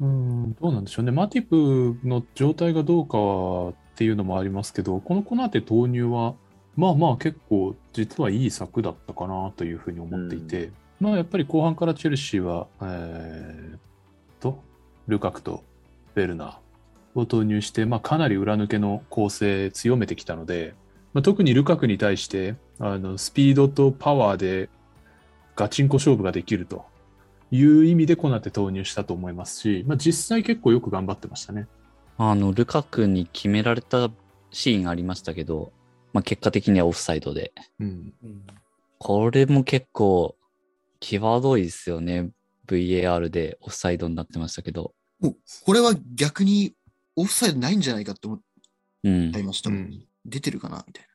[0.00, 1.10] うん、どうなんでしょうね。
[1.10, 6.34] マティプの状態がどうかっていうのもありますけど、このコナテ投入は、
[6.76, 13.78] まあまあ結構実はいい策だったかなというふうに思っていて、まあやっぱり後半からチェルシーは、えーっ
[14.40, 14.62] と、
[15.08, 15.64] ルカクと
[16.14, 20.74] ベルナーを投入して、まあかなり裏抜けの構成強めてきたので、
[21.14, 24.68] まあ、特にルカクに対してあのスピードとパワーで
[25.56, 26.84] ガチンコ勝負ができると
[27.54, 31.68] いう意味でコナテ投入したと思いますし、まあ、実際結構よく頑張ってましたね。
[32.18, 34.10] あの、ルカクに決められた
[34.50, 35.72] シーンありましたけど、
[36.12, 37.52] まあ、結果的にはオフサイドで。
[37.78, 38.12] うん。
[38.98, 40.36] これも結構、
[40.98, 42.30] 際どいですよね。
[42.66, 44.92] VAR でオフサイドになってましたけど。
[45.64, 46.74] これは逆に
[47.14, 48.40] オフサイドないんじゃないかって思っ
[49.04, 49.42] うんちゃい。
[49.44, 49.70] ました。
[49.70, 51.06] うん出てるかなみたい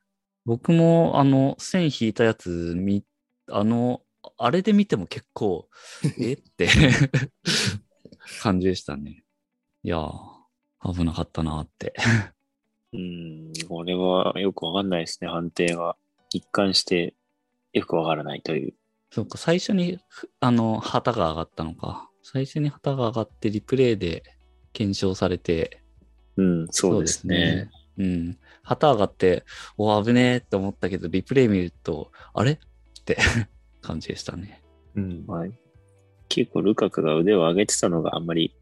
[0.46, 3.04] 僕も、あの、線引いたやつ、み、
[3.50, 4.02] あの、
[4.36, 5.68] あれで見ても結構、
[6.20, 6.34] え？
[6.34, 6.68] って
[8.42, 9.24] 感じでしたね。
[9.82, 11.94] いやー、危なかったなって。
[12.92, 15.96] うん、これはよくわかんないですね、判定が。
[16.32, 17.14] 一貫して
[17.72, 18.74] よくわからないという
[19.10, 22.08] そうか、最初に、ふあの、旗が上がったのか。
[22.22, 24.22] 最初に旗が上がって、リプレイで
[24.72, 25.82] 検証されて、
[26.36, 27.36] うん、そうですね。
[27.36, 27.70] そうですね。
[27.98, 28.38] うん。
[28.62, 29.44] 旗上がって、
[29.76, 32.52] お、危ねえって思ったけど、リプレイ見ると、あれ？
[32.52, 32.58] っ
[33.04, 33.18] て
[33.80, 34.62] 感じでしたね。
[34.94, 35.24] うん。
[35.26, 35.46] まあ、
[36.28, 38.54] 結構ルカクが腕を上げてたのがあんまり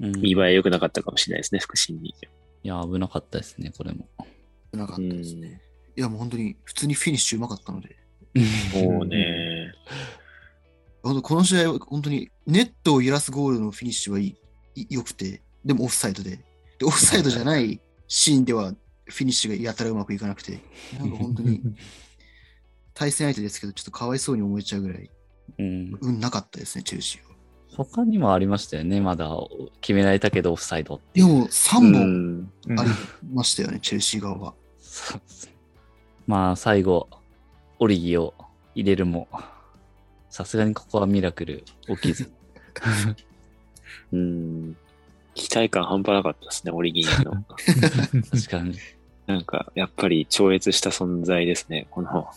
[0.00, 2.14] うん、見栄え良くなかったかもしれないですね、腹心に。
[2.62, 4.08] いや、危なかったですね、これも。
[4.72, 5.60] なかったですうんね。
[5.96, 7.96] いや、もう本当に普通にフィニッシュうまかったので、
[8.74, 9.72] もうね、
[11.02, 14.36] 本当この試合は本当にネットを揺らすゴールのフィニッシュはい
[14.74, 16.38] いい良くて、でもオフサイドで。
[16.78, 18.72] で、オフサイドじゃないシーンでは
[19.06, 20.60] フィニッシュがやたらうまくいかなくて、
[20.98, 21.60] なんか本当に
[23.00, 25.10] 対戦相手ですけど、ちょっとかわいそうに思えちゃうぐらい、
[25.58, 25.98] うん。
[26.02, 27.34] 運なかったですね、チェルシーは。
[27.74, 29.30] 他にもありましたよね、まだ
[29.80, 31.00] 決められたけどオフサイド。
[31.14, 32.90] でも3う本ん、うんあり
[33.32, 34.54] ましたよね、チェルシー側は。
[34.78, 35.54] そうですね
[36.26, 37.08] まあ、最後、
[37.78, 38.34] オリギを
[38.74, 39.28] 入れるも、
[40.28, 42.30] さすがにここはミラクル起きず。
[44.12, 44.76] うん、
[45.32, 47.46] 期待感半端なかったですね、オリギニの。
[48.30, 48.74] 確かに。
[49.26, 51.86] なんか、やっぱり超越した存在ですね。
[51.90, 52.28] この、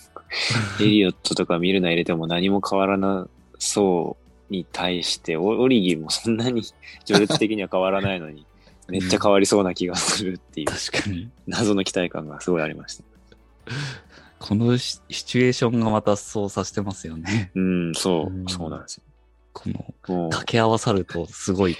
[0.81, 3.27] エリオットとかミルナ入れても何も変わらな
[3.59, 4.17] そ
[4.49, 6.63] うに対して、オオリギもそんなに
[7.05, 8.45] 序列的には変わらないのに、
[8.87, 11.29] めっちゃ変わりそうな気がするっていう、確かに。
[11.47, 13.03] 謎の期待感がすごいありました。
[14.39, 17.51] このシシチュエーションがまたそうさせてますよね。
[17.55, 19.01] うん、そうう、んそうなんです
[19.53, 19.85] この、よ。
[20.07, 21.77] もう、掛け合わさるとすごい。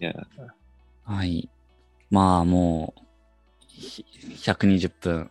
[0.00, 0.26] いや、
[1.04, 1.48] はい。
[2.10, 3.00] まあ、もう、
[3.68, 4.04] ひ
[4.36, 5.30] 120分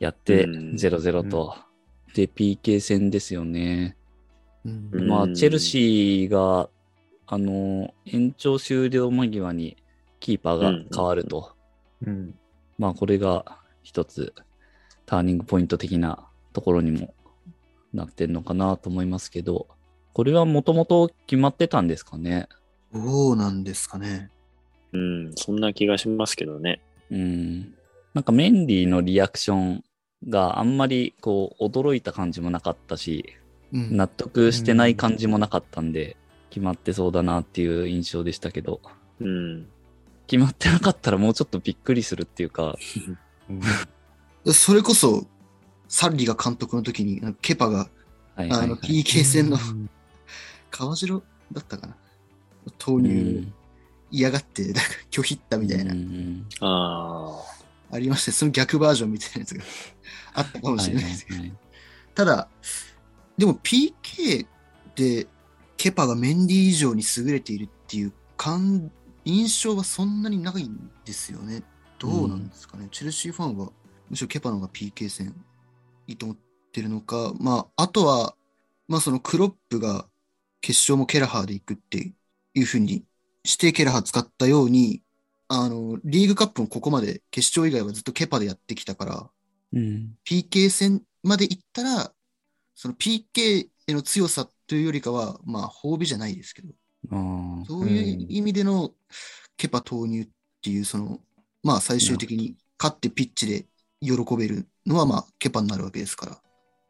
[0.00, 1.54] やってうん0-0と。
[2.14, 3.96] で、PK 戦ですよね。
[4.90, 6.68] まあ、チェルシーが、
[7.26, 9.76] あの、延長終了間際に
[10.18, 11.52] キーパーが変わると。
[12.04, 12.34] うん。
[12.78, 14.34] まあ、これが一つ、
[15.06, 17.14] ターニングポイント的なところにも
[17.92, 19.68] なってんのかなと思いますけど、
[20.12, 22.48] これはもともと決まってたんですかね？
[22.92, 24.30] どうなんですかね。
[24.92, 26.80] うん、そんな気がしますけどね。
[27.10, 27.74] うん。
[28.12, 29.84] なんかメンディーのリアクション
[30.28, 33.36] があんまりこう驚いた感じもなかったし、
[33.72, 36.16] うん納得してない感じもなかったんで、
[36.50, 38.80] 決まってそうだなっていう印象でしたけど、
[39.20, 39.68] うん。
[40.26, 42.76] 決まってなかったらもうちょっとびっくりするっていうか、
[44.46, 45.26] それこそ、
[45.88, 47.88] サッリが監督の時に、ケパが、
[48.34, 49.02] はいはい、あの、はい。
[49.02, 49.58] PK 戦の
[50.70, 51.96] 川城だったかな。
[52.78, 53.46] 投入
[54.10, 54.80] 嫌がって、なんか
[55.10, 57.59] 拒否ったみたいな、うんああ。
[57.92, 59.64] ありまして、その逆バージョンみたいなやつが
[60.34, 61.40] あったかもしれないですけど。
[61.40, 61.70] はいはいはい
[62.14, 62.48] ただ、
[63.38, 64.46] でも PK
[64.94, 65.26] で
[65.76, 68.90] ケパがメンディ以上に優れているっていう感
[69.24, 71.62] 印象はそんなにないんですよね。
[71.98, 72.88] どうなんですかね。
[72.90, 73.70] チェルシーファンは
[74.08, 75.34] むしろケパの方が PK 戦
[76.06, 76.38] いいと思っ
[76.72, 78.34] てるのか、まあ、あとは、
[78.88, 80.06] まあそのクロップが
[80.60, 82.12] 決勝もケラハーで行くって
[82.54, 83.04] いうふうに
[83.44, 85.02] してケラハー使ったように、
[85.52, 89.30] あの、リーグカップもここまで決勝以外はずっとケパでやってきたから、
[89.72, 90.14] うん。
[90.24, 92.12] PK 戦まで行ったら、
[92.76, 96.68] その PK への強さというよりかは、まあ、褒美じゃないですけど。
[97.66, 98.92] そういう意味での
[99.56, 100.28] ケパ投入っ
[100.62, 101.18] ていう、その、
[101.64, 103.66] まあ、最終的に勝ってピッチで
[104.00, 106.40] 喜べるのは、まあ、ケパになるわけですから、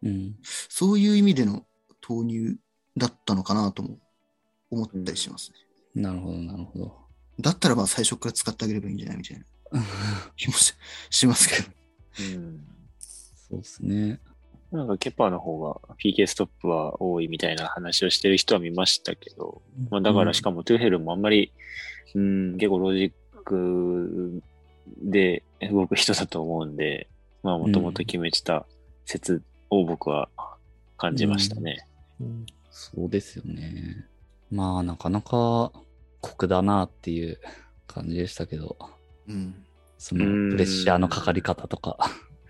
[0.02, 0.36] うん。
[0.68, 1.64] そういう意味での
[2.02, 2.56] 投入
[2.94, 3.96] だったのかなとも
[4.70, 6.02] 思ったりしますね。
[6.02, 6.99] なるほど、なるほど。
[7.40, 9.44] だったら、まあ、最初から使ってあげればいいんじゃないみたいな
[10.36, 10.74] 気もし
[11.10, 11.68] しますけど。
[12.34, 12.60] うん。
[12.98, 14.20] そうですね。
[14.72, 21.52] なんかケパの方が PK ストップは多いみたいな話をしてる人は見ましたけど、まあだからしかもトゥーヘルもあんまり、
[22.14, 24.42] うん、結構ロジック
[25.02, 27.08] で動く人だと思うんで、
[27.42, 28.64] まあもともと決めてた
[29.06, 30.28] 説を僕は
[30.96, 31.84] 感じましたね。
[32.20, 34.06] うんそうですよね。
[34.50, 35.72] まあ、なかなか
[36.20, 37.38] 酷だなっていう
[37.86, 38.76] 感じでしたけど、
[39.28, 39.54] うん。
[39.98, 41.98] そのプレッシャーのかかり方とか。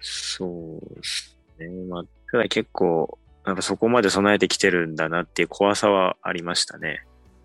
[0.00, 1.68] そうですね。
[1.88, 7.04] まあ、ただ結構、なんかそこまで備えてきてるんだなっていう怖さはありましたね。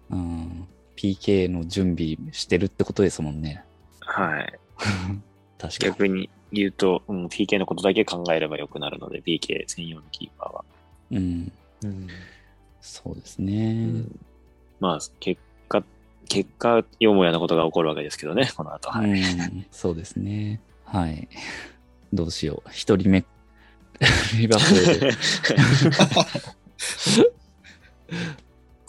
[0.09, 3.63] うん、PK の準備してるってことですもんね。
[4.01, 4.59] はい。
[5.57, 5.91] 確かに。
[5.91, 10.65] 逆に言うと、うん、PK のことだけ考えればよくなるので、PK 専用のキーパーは。
[11.11, 11.51] うん、
[11.83, 12.07] うん
[12.81, 13.89] そうですね。
[14.79, 15.44] まあ、結果、
[16.27, 18.89] 結果、よもやなことが起こるわけですけどね、この後。
[18.89, 19.09] はい。
[19.09, 20.61] うん、そうですね。
[20.83, 21.27] はい。
[22.13, 22.69] どうしよう。
[22.71, 23.25] 一人目、
[24.37, 25.11] リバプール。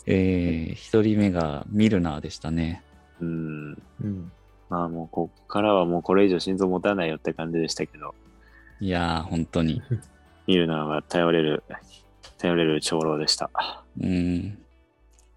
[0.09, 2.81] えー、一人目がミルナーでしたね。
[3.19, 3.83] うん。
[4.01, 4.31] うん
[4.69, 8.15] まあもう、こっからはもうこれ以上心臓持たないよって感じでしたけど、
[8.79, 9.81] いやー、本当に。
[10.45, 11.63] ミルナーは頼れる
[12.37, 13.49] 頼れる長老でした。
[13.99, 14.57] うん。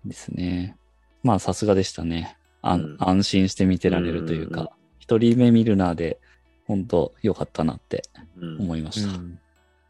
[0.05, 0.77] ですね。
[1.23, 2.37] まあ、さすがでしたね。
[2.63, 6.21] あんうん安心して見てられるというか、一人目ミルナーで、
[6.67, 8.03] 本当良かったなって
[8.37, 8.61] うん。
[8.61, 9.13] 思いました。
[9.13, 9.39] うん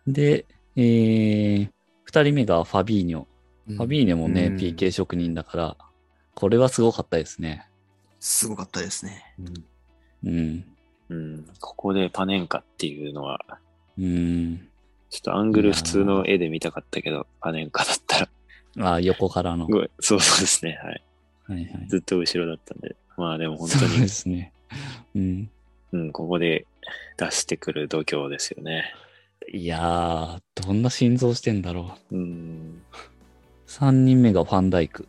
[0.06, 1.70] で、えー、
[2.04, 3.26] 二人目がファビーニョ。
[3.68, 5.76] うんファビーニョもね、うん PK 職人だから、
[6.34, 7.68] これはすごかったですね。
[8.18, 9.34] すごかったですね。
[9.38, 9.64] うん
[10.24, 10.64] うん。
[11.08, 11.46] うん。
[11.60, 13.38] ここでパネンカっていうのは、
[13.98, 14.68] うん。
[15.10, 18.30] ちょっとアングル普通の絵で見たかったけど、パネンカだった
[18.76, 19.66] ら、あ、横からの。
[19.66, 20.78] すごいそうそうですね。
[20.82, 21.02] はい。
[21.50, 21.86] はいはい。
[21.88, 22.94] ずっと後ろだったんで。
[23.16, 24.52] まあでも本当そうでに、すね。
[25.14, 25.50] うん。
[25.92, 26.66] うん、ここで
[27.16, 28.94] 出してくる度胸ですよね。
[29.52, 32.16] いやー、どんな心臓してんだろう。
[32.16, 32.82] うん。
[33.66, 35.08] 3人目がファンダイク。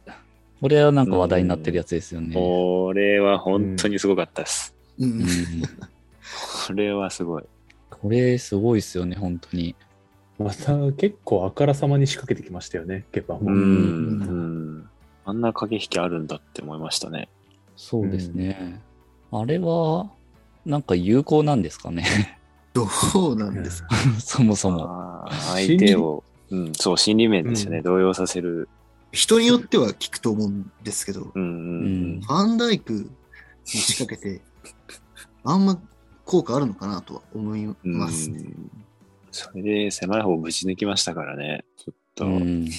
[0.61, 2.33] これはなんか話題になってるやつですよね。
[2.33, 4.75] これは本当にすごかったです。
[4.99, 5.05] う。
[5.05, 5.25] うんん、
[6.67, 7.43] これはすごい。
[7.89, 9.75] これすごいですよね、本当に。
[10.39, 13.51] また結構あからさまに仕掛けてきましたよね、ケパうも。
[13.51, 13.53] ん。
[13.53, 14.89] うん。
[15.25, 17.29] あんな駆け引きあるんだって思いましたね。
[17.75, 18.81] そうですね。
[19.31, 20.09] あれは、
[20.65, 22.39] なんか有効なんですかね？
[22.73, 22.87] ど
[23.29, 23.89] うなんですか？
[24.19, 25.25] そもそも。
[25.53, 27.77] 相手を、うん、そう、心理面ですよね。
[27.77, 28.67] うん動揺させる。
[29.11, 33.09] 人によっては聞くと思うんですけど、うんうんうんファンダイクに
[33.65, 34.41] 仕掛けて、
[35.43, 35.81] あんま
[36.23, 37.77] 効果あるのかなとは思いうん。
[37.83, 38.39] ますね。
[38.39, 38.71] うん
[39.33, 41.63] それで狭い方をぶち抜きましたからね。
[41.77, 42.33] ちょっと、うん。
[42.41, 42.69] うん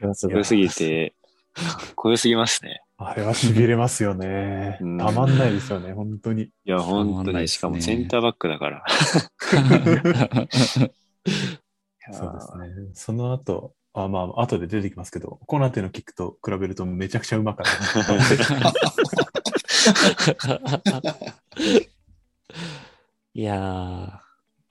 [0.00, 1.16] 良すぎて、か
[1.58, 2.82] っこよすぎますね。
[2.96, 4.78] あれは痺れますよね。
[4.80, 6.42] うんたまんないですよね、本当に。
[6.42, 8.84] いや、本当に、しかもセンターバックだから。
[12.10, 12.68] そうですね。
[12.94, 18.14] その後、あまあ、後で出てきますけど、コナテのキックと比べるとめちゃくちゃうまかった。
[23.34, 24.10] いやー、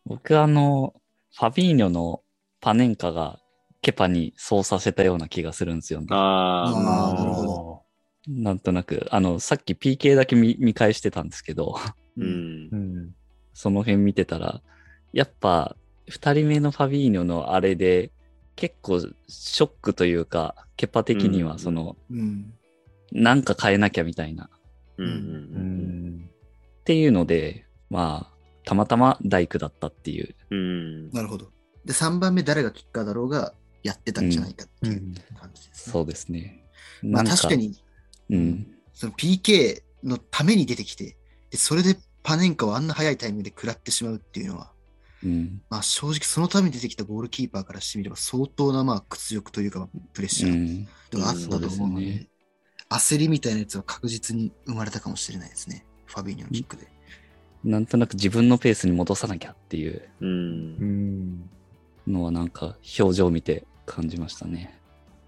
[0.05, 0.93] 僕あの、
[1.33, 2.21] ファビーニョの
[2.59, 3.39] パネンカが
[3.81, 6.07] ケパにそうさせたような気がするんですよね。
[6.11, 7.83] ああーなるほど。
[8.27, 12.75] なんとなく、あの、さっき PK だけ見見返してたんですけど、あ、うんう。
[12.75, 13.15] ん。
[13.53, 14.61] その辺見てたら、
[15.13, 15.77] やっぱ、
[16.09, 18.11] 二人目のファビーニョのあれで、
[18.55, 22.53] 結構ショックというか、ケパ的にうんはその、うん。
[23.13, 24.45] なんか変えなきゃみたいな。
[24.45, 24.47] っ
[24.97, 26.29] うんううんん。
[26.83, 30.35] ていうので、まあ、たまたま大工だったっていう。
[30.49, 30.57] うん。
[30.57, 30.61] う
[31.09, 31.11] ん。
[31.11, 31.51] なるほど。
[31.85, 33.53] で、3番目誰がキッカーだろうが
[33.87, 35.91] やってたんじゃないかっていう感じですね。
[35.93, 36.65] そうですね。
[37.01, 37.75] まあ確かに、
[38.29, 38.67] うん。
[38.93, 41.17] その PK のために出てきて、
[41.49, 44.71] でそれでパネンカをあんな早いタイミングで食らってしまうっていうのは、
[45.23, 45.61] うん。
[45.69, 51.19] まあ正直そのために出てきたゴールキーパーからしてみれば相当なまあ屈辱というかプレッシャーうん。
[51.21, 52.27] があったと思うので、そうですね
[52.89, 55.85] 焦りみたいなやつは確実に生まれたかもしれないですね。
[56.05, 56.87] ファビーニョのキックで。
[57.63, 60.31] なんとなく自分のペースに戻さなきゃっていううんう。
[60.85, 61.49] ん。
[62.07, 64.79] のはなんか表情を見て感じましたね。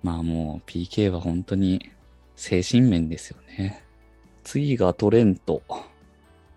[0.04, 1.90] まあもう PK は本当に
[2.36, 3.84] 精神面ですよね。
[4.44, 5.64] 次がトレント。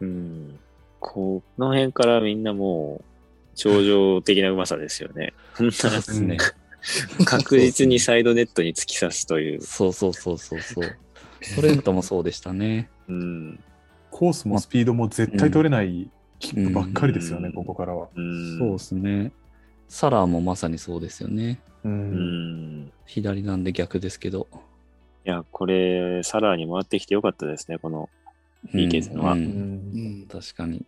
[0.00, 0.58] うん。
[1.00, 3.04] この辺からみんなもう、
[3.56, 5.32] 頂上的なうまさですよね。
[5.72, 6.36] そうですね。
[7.24, 9.62] 確実にサイドネットに突き刺すという。
[9.62, 10.96] そうそうそうそうそう。
[11.56, 12.88] トレントもそうでしたね。
[13.08, 13.60] うん。
[14.10, 18.08] コースもスピードも絶対取れないキックばっかりですよね、うんここからは。
[18.14, 18.58] うん。
[18.58, 19.32] そうですね。
[19.88, 21.60] サラーもまさにそうですよね。
[21.84, 21.88] う。
[21.88, 22.92] うんん。
[23.06, 24.48] 左なんで逆ですけど。
[25.24, 28.08] いや、これ、サラーに回ってきてよかったですね、この
[28.72, 29.36] PK 戦は。
[30.40, 30.84] 確かに。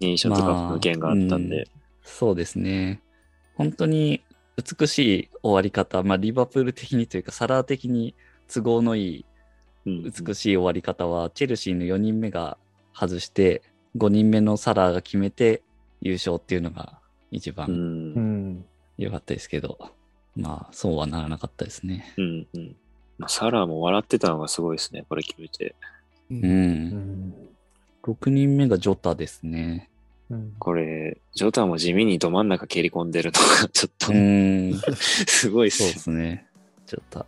[0.00, 1.68] 認証とか無限があったんで。
[2.02, 3.00] そうですね。
[3.54, 4.22] 本当に
[4.56, 8.14] 美しい終わり方、まあ、リバプール的にというか、サラー的に
[8.52, 9.24] 都合のいい
[9.86, 12.58] うん美しい終わり方は、チェルシーの4人目が
[12.94, 13.62] 外して、
[13.96, 15.62] 5人目のサラーが決めて
[16.00, 16.98] 優勝っていうのが
[17.30, 17.52] 一う。
[17.52, 18.64] 番。
[18.96, 19.78] 良かったですけど、
[20.36, 22.14] まあ、そうはならなかったですね。
[22.16, 22.46] うん。
[22.54, 22.76] うん。
[23.18, 25.74] まあサラーも笑ってたのがすごいですね、これ決めて。
[26.30, 26.34] う。
[26.34, 27.34] うんん。
[28.04, 29.90] 6人目がジョタですね。
[30.30, 34.78] うんこれ、ジョタも地味にど真ん中蹴り込んでるのが、ちょっとう、ーん。
[34.96, 36.46] すごいっそうすですね。
[36.86, 37.26] ジョタ。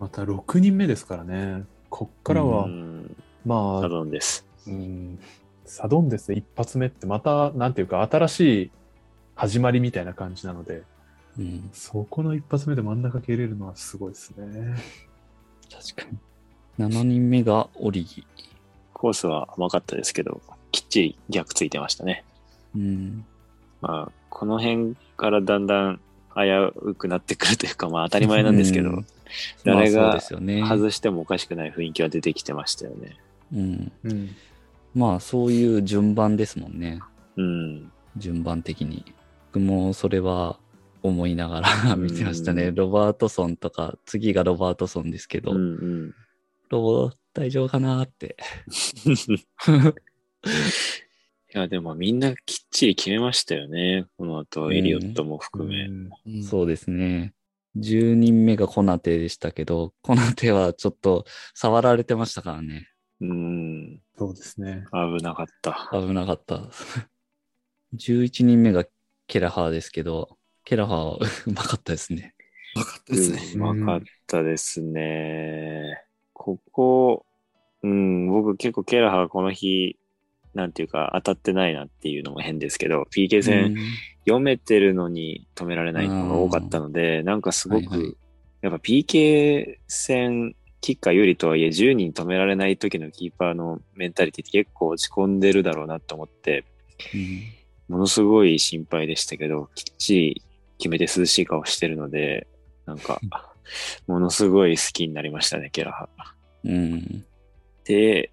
[0.00, 1.64] また6人目ですからね。
[1.90, 3.16] こっからは、うん。
[3.44, 4.46] まあ、サドンです。
[4.66, 5.18] うん、
[5.66, 8.70] サドンですね、一発目ってまた、なんていうか、新しい
[9.34, 10.82] 始まりみたいな感じなので、
[11.38, 11.70] うん。
[11.72, 14.76] そこの一発目で真ん中蹴れるのはすごいですね。
[15.70, 16.18] 確かに。
[16.86, 18.26] 7人目がオリギ。
[18.92, 20.40] コースは甘かったですけど、
[20.72, 22.24] きっちり逆ついてましたね。
[22.74, 23.24] うん。
[23.80, 26.00] まあ、この辺からだんだん
[26.34, 26.42] 危
[26.88, 29.06] うくなってくるというか、まあ当たり前なんですけど、うん
[29.64, 30.62] 誰がまあそうですよね。
[30.62, 33.16] 外してもおかしくない雰囲気は出てきてましたよね。
[33.52, 33.92] うん。
[34.04, 34.30] うん。
[34.94, 37.00] まあ、そういう順番ですもんね。
[37.36, 37.90] うん。
[38.16, 39.04] 順番的に。
[39.52, 40.56] 僕もそれは
[41.04, 42.68] 思いながら見てましたね。
[42.68, 45.60] うんロバートソンとか、次がロバートソンですけど、うんう
[46.08, 46.14] ん。
[46.70, 48.36] ロボ大丈夫かなって。
[51.54, 54.06] いや、でもみんなきっちり決めましたよね。
[54.16, 55.84] この後、エリオットも含め。
[56.26, 57.34] うんそうですね。
[57.76, 62.88] 10人目がコナテでしたけど、コナテはちょっと触られてましたからね。
[63.20, 64.00] うん。
[64.16, 64.86] そうですね。
[64.90, 65.90] 危なかった。
[65.92, 66.70] 危なかった。
[67.94, 68.86] 11人目が
[69.26, 72.34] ケラハーですけど、ケラハーはうまかったですね。
[72.74, 73.42] 分かったですね。
[73.54, 76.02] うまかったですね。
[76.32, 77.26] ここ、
[77.82, 79.98] うん、僕結構ケラハーこの日、
[80.54, 83.76] なんていうか当たってないなっていうのも変ですけど、PK 戦
[84.20, 88.16] 読めてるのに止められないのが多かったので、なんかすごく、はいはい
[88.62, 96.64] やっぱ PK 戦、キッカー有利とはいえ10人止められない時のキーパーのメンタリティって結構落ち込んでるだろうなと思って、
[97.12, 100.42] うんものすごい心配でしたけど、きっちり
[100.78, 102.46] 決めて涼しい顔してるので、
[102.86, 103.20] なんか、
[104.06, 106.08] ものすごい好きになりましたね、ケラハ。
[106.64, 107.24] うん。
[107.84, 108.32] で、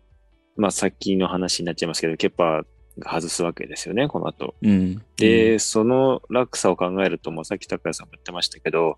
[0.56, 2.66] まあさっきの話になっちゃいますけど、ケッパー
[3.00, 4.56] が外すわけですよね、この後。
[4.62, 5.02] うん。
[5.18, 8.98] で、その落差を考えると、もうさっき高谷さんも言ってましたけど、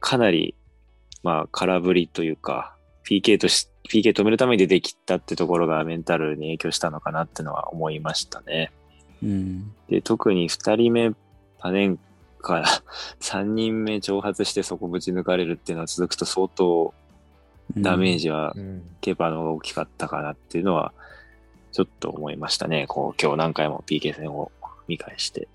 [0.00, 0.54] かなり、
[1.22, 2.76] まあ空振りというか、
[3.08, 8.72] PK とし、PK 止めるために出てきたってところがメンタルに影響したのかなってのは思いましたね。
[9.22, 9.72] うん。
[9.88, 11.12] で、特に2人目、
[11.58, 11.98] パネン
[12.44, 12.66] から
[13.20, 16.94] 3人目挑発してそこぶち抜かれるっていうのは続くと相当
[17.76, 20.92] ダメージはうんケパの方が大きかったかなっていうのは
[21.72, 22.86] ちょっと思いましたね。
[22.86, 24.52] こう今日何回も PK 戦を
[24.86, 25.48] 見返して。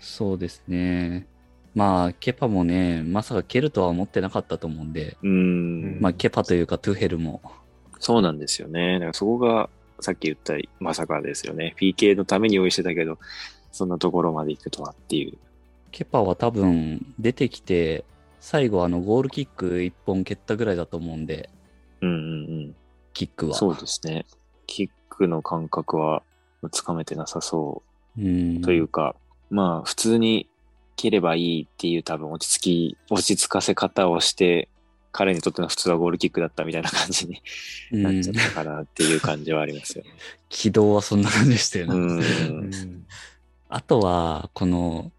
[0.00, 1.26] そうですね。
[1.74, 5.98] まあ、ケパもね、まさか蹴るとは思ってなかったと思うんで、うーん。
[6.00, 7.40] まあ、ケパというかトゥヘルも、
[7.98, 8.94] そうなんですよね。
[8.94, 9.70] だからそこが
[10.00, 11.74] さっき言ったまさかですよね。
[11.78, 13.18] PK のために用意してたけど、
[13.70, 15.38] そんなところまで行くとはっていう。
[15.92, 18.04] ケパは多分出てきて、
[18.40, 21.50] 最後あのゴールキック1本蹴ったぐらいだと思うんで、
[22.00, 22.18] うんうんう
[22.68, 22.74] ん。
[23.12, 23.54] キックは。
[23.54, 24.24] そうですね。
[24.66, 26.22] キックの感覚は
[26.72, 27.82] つかめてなさそ
[28.16, 28.62] ううん。
[28.62, 29.14] というか、
[29.50, 30.48] まあ普通に
[30.96, 34.68] 蹴ればいいっていう多分落ち着き、落ち着かせ方をして、
[35.12, 37.42] 彼にとっての普通はゴールキックだったみたいな感じに
[37.92, 40.10] うんなっちゃったかなっていう感じはありますよね。
[40.48, 41.94] 軌道はそんな感じでしたよね。
[41.94, 42.18] うん。
[42.18, 43.06] うん
[43.74, 45.12] あとは、この、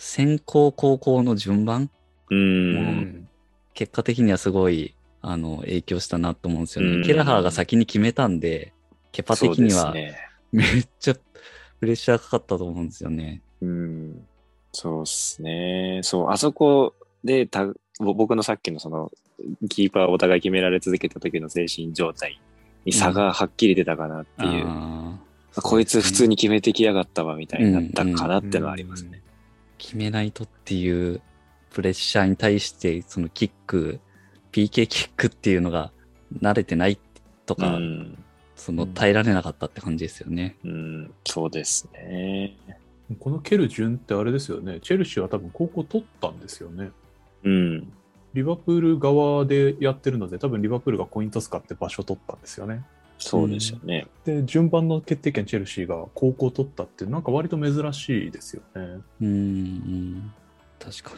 [0.00, 1.90] 先行高校の順番？
[2.30, 2.34] う。
[2.34, 3.28] うんん
[3.74, 6.96] 結果的にはすごい、あの、影響したなと思うんですよね。
[6.96, 8.72] うんケラハーが先に決めたんで、
[9.12, 9.94] ケパ的には。
[10.52, 13.42] めっちゃプレッシャーかかったと思うんですよね。
[13.60, 14.26] うん。
[14.72, 16.00] そうですね。
[16.02, 17.66] そう、あそこでた、
[17.98, 19.12] ぼ僕のさっきのその、
[19.68, 22.40] キーパーお互い決められ続けた時の精神状態
[22.86, 24.64] に差がはっきり出たかなっていう。
[24.66, 29.19] あーこいつ普通にに決めてきやがったわみたいになったかなってのはありますね。
[29.80, 31.22] 決めないとっていう
[31.70, 33.98] プレッシャーに対して、そのキック、
[34.52, 35.90] PK キックっていうのが
[36.40, 36.98] 慣れてない
[37.46, 38.24] とか、うん。
[38.56, 40.54] その耐えられなかったって感じですよね。
[40.64, 42.58] うん、そうですね。
[43.18, 44.80] この蹴る順ってあれですよね。
[44.82, 46.90] チェルシーは多分高校取ったんですよね。
[47.42, 47.92] うん。
[48.34, 52.84] リバプール側でやってるので、多分リバプールがコイントス使って場所取ったんですよね。
[53.20, 54.06] そうですよね。
[54.24, 59.02] で、順番の決定権チェルシーが高校取ったって、なんか割と珍しいですよね。
[59.20, 60.32] うん、うん。
[60.78, 61.10] 確か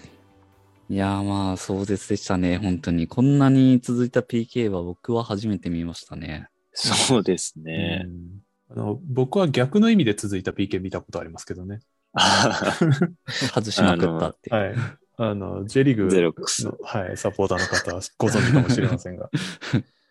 [0.88, 0.94] に。
[0.94, 3.06] いやーまあ壮絶でしたね、本当に。
[3.06, 6.48] こんなに続いた PK は僕は初めて見ましたね。
[6.72, 8.02] そうですね。
[8.04, 8.42] うん
[8.74, 11.80] あの僕は逆の意味で続いた PK 見たことありますけどね。
[13.54, 14.56] 外しまくったっていう。
[14.56, 14.74] はい。
[15.18, 19.30] あの、J リーグのゼロックスはい、サポーターの方はご存知かもしれませんが。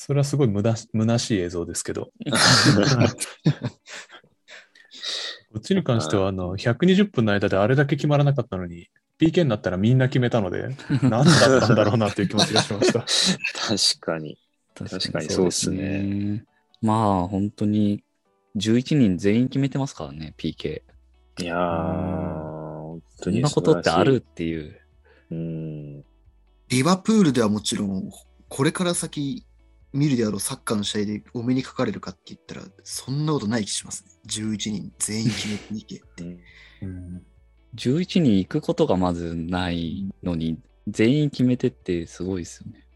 [0.00, 2.12] それはすごいむな虚しい映像ですけど。
[5.50, 8.88] こっちに関しては、あの、120分の間であれだけ決まらなかったのに、
[9.18, 10.68] PK になったらみんな決めたので、
[11.02, 13.00] 何だったんだろうなっていう気持ちがしました。
[14.00, 14.38] 確かに。
[14.76, 16.44] 確かにそうですね。
[16.80, 16.92] ま
[17.24, 18.04] あ本当に
[18.54, 20.82] 11人全員決めてますからね、PK。
[21.40, 24.80] いやー、本当にそんなことってあるっ素ていう。
[25.32, 26.04] うん。
[26.68, 28.12] リバプールではもちろん、
[28.48, 29.44] これから先
[29.92, 34.10] 見るであろうサッカーの試合でお目にかかれるかって言ったら、そんなことない気しますね。
[34.26, 36.38] 11人全員決めていけって。
[36.82, 37.22] うん
[37.74, 40.58] 11人行くことがまずないのに、
[40.88, 42.86] 全員決めてってすごいですよね。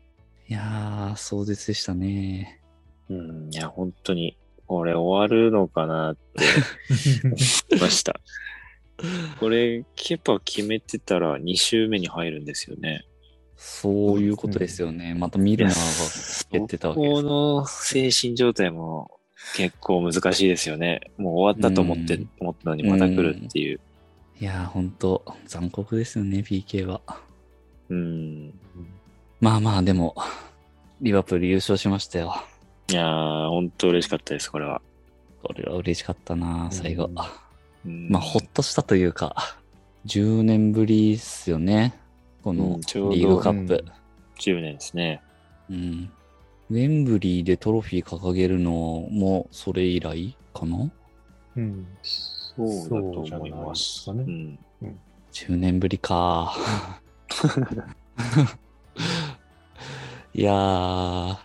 [0.48, 2.62] いやー、壮絶でしたね。
[3.08, 3.52] うん。
[3.52, 6.44] いや、本当に、これ終わるのかなって
[7.24, 7.36] 思
[7.78, 8.20] いました。
[9.38, 13.04] これ、ケパ決めてたら2周目に入るんですよね。
[13.64, 15.14] そういうことですよね。
[15.14, 17.22] またミルナーが蹴ってたわけですこ。
[17.22, 19.20] の精神状態も
[19.56, 21.00] 結構難しいですよね。
[21.16, 23.80] もう終わったと思って、うん思ったのにまた来るっていう。
[24.40, 27.00] いいやー、ほんと、残酷ですよね、PK は。
[27.88, 28.52] うん。
[29.40, 30.16] まあまあ、でも、
[31.00, 32.34] リバプール優勝しましたよ。
[32.90, 34.82] いやー、本当嬉しかったです、これは。
[35.44, 37.08] これは嬉しかったな、最後。
[37.84, 39.56] まあ、ほっとしたというか、
[40.06, 42.01] 10年ぶりっすよね。
[42.42, 42.78] こうの
[43.12, 43.84] リーグカップ。
[44.38, 45.22] 10年ですね。
[45.70, 46.10] うん。
[46.70, 50.90] ウェンブリーでトロフィー掲げるのもそれ以来かな？
[51.56, 51.86] うん。
[52.02, 54.04] そうだと思います。
[54.04, 54.98] そうじゃないですうん。
[55.32, 56.54] ?10 年ぶりか。
[60.34, 61.36] いやー、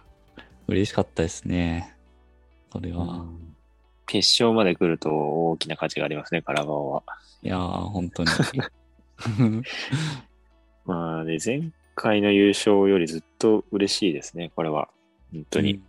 [0.68, 1.96] 嬉しかったですね。
[2.70, 3.26] これは。
[4.06, 7.04] 決勝まで来ると大きな価値がありますね、カラバオは。
[7.44, 8.30] いやー、本当に。
[10.88, 14.88] まあね、前回の優勝よりずっと嬉しいですね、これは。
[15.34, 15.82] 本当に。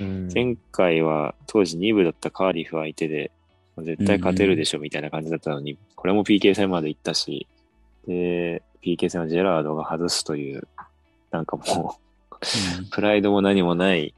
[0.00, 3.32] うん前回は当時2部だったカーディフ相手で、
[3.78, 7.46] 絶対勝てるでしょみたいな感じだったのに、これも PK 戦まで行ったし、
[8.06, 10.68] で、PK 戦はジェラードが外すという、
[11.30, 11.96] なんかも
[12.30, 14.12] う、プライドも何もない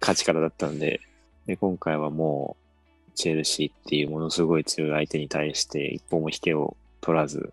[0.00, 1.00] 勝ち方だったんで、
[1.46, 7.52] で今回はもう、チェルシーっていうものすごい強い相手に対して一歩も引けを取らず、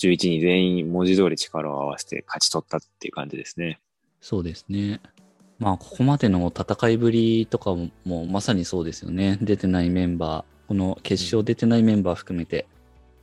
[0.00, 3.80] 11人全員文字通り力を合わせて勝ち取ったっていう感じですね。
[4.20, 5.00] そうですね。
[5.58, 9.38] まあ、ここまでの戦いぶりとかももうまさにそうですよね。
[9.42, 12.66] 出てないメンバー、この決勝出てないメンバー含めて。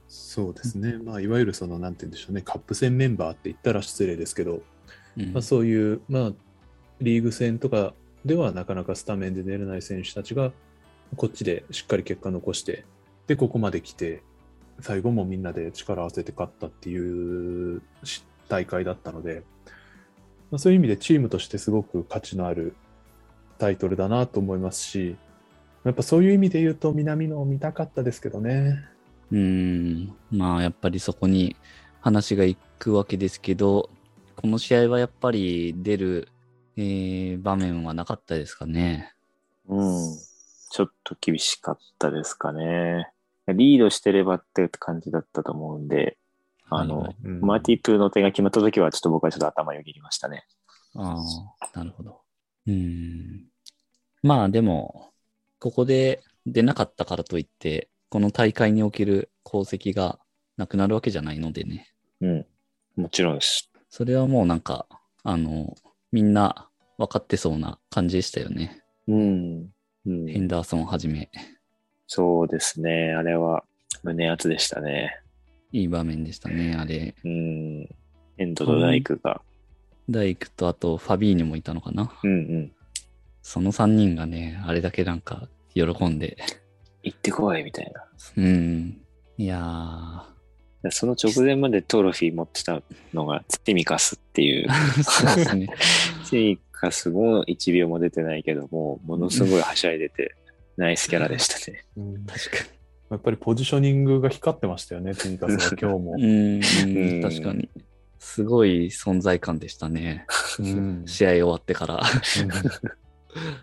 [0.07, 0.99] そうですね。
[1.03, 4.61] まあ、いわゆるその、なんて言うんでしょうね、カップ戦メンバーって言ったら失礼ですけど、
[5.17, 6.31] うんまあ、そういう、まあ、
[7.01, 10.51] リーグ戦とかではなかなかスタメンで出れない選手たちが、
[11.15, 12.85] こっちでしっかり結果残して、
[13.25, 14.21] で、ここまで来て、
[14.81, 19.43] 最後もみんなで力を合わせて勝ったっていうし大会だったので、
[20.51, 22.75] まあ、そういう意味でチームとしてすごく価値のある
[23.57, 25.17] タイトルだなと思いますし、
[25.83, 28.83] やっぱそういう意味で言うと南野を見たかったですけどね。
[29.31, 30.13] うん。
[30.31, 31.55] まあ、やっぱりそこに
[32.01, 33.89] 話が行くわけですけど、
[34.35, 36.29] この試合はやっぱり出る、
[36.77, 39.13] えー場面はなかったですかね。
[39.67, 40.17] うん。
[40.69, 43.09] ちょっと厳しかったですかね。
[43.53, 46.17] リードしてればって感じだったと思うんで、
[46.69, 50.45] あの、はいはいうんマーティプーの点が決まった時はちょっと僕はちょっと頭よぎりましたね。
[50.95, 51.15] あ
[51.61, 52.21] あ、なるほど。
[52.67, 53.45] うん。
[54.23, 55.11] まあでも、
[55.59, 60.19] ここで出なかったからといって、この大会における功績が
[60.57, 61.93] なくなるわけじゃないのでね。
[62.21, 62.45] うん。
[62.95, 63.71] もちろんです。
[63.89, 64.87] それはもうなんか、
[65.23, 65.75] あの、
[66.11, 68.83] みんな分かってそうな感じでしたよね。
[69.07, 69.69] うん。
[70.05, 71.29] うんヘンダーソンはじめ、
[72.07, 73.13] そうですね。
[73.13, 73.63] あれは
[74.03, 75.21] 胸熱でしたね。
[75.71, 77.13] いい場面でしたね、あれ。
[77.23, 77.89] うん。
[78.37, 79.41] エンドとダイクが。
[80.09, 82.11] ダイクとあとファビーニョもいたのかな。
[82.23, 82.71] うんうん。
[83.41, 86.37] その3人がね、あれだけなんか喜んで。
[87.03, 88.05] 行ってこいみたいな。
[88.37, 89.01] うん。
[89.37, 90.25] いや
[90.89, 92.81] その直前までトロフィー持ってた
[93.13, 94.67] のがツティミカスっていう。
[94.69, 95.67] ー、 そうですね。
[96.23, 100.35] ツティミカスも1秒も出てないけども、ものすごいはしゃいでて、
[100.77, 101.83] ナイスキャラでしたね。
[101.97, 102.57] うん確か
[103.09, 106.23] やっぱりポジショニングが光ってましたよね、ティニカスは今日もに。
[106.83, 106.85] う。
[106.87, 107.69] ん、うん確かに。
[108.19, 110.25] すごい存在感でしたね。
[110.59, 112.03] うん試合終わってから。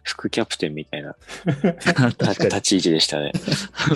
[0.03, 1.17] 副キャプテンみたいな
[2.21, 3.33] 立ち位置でしたね。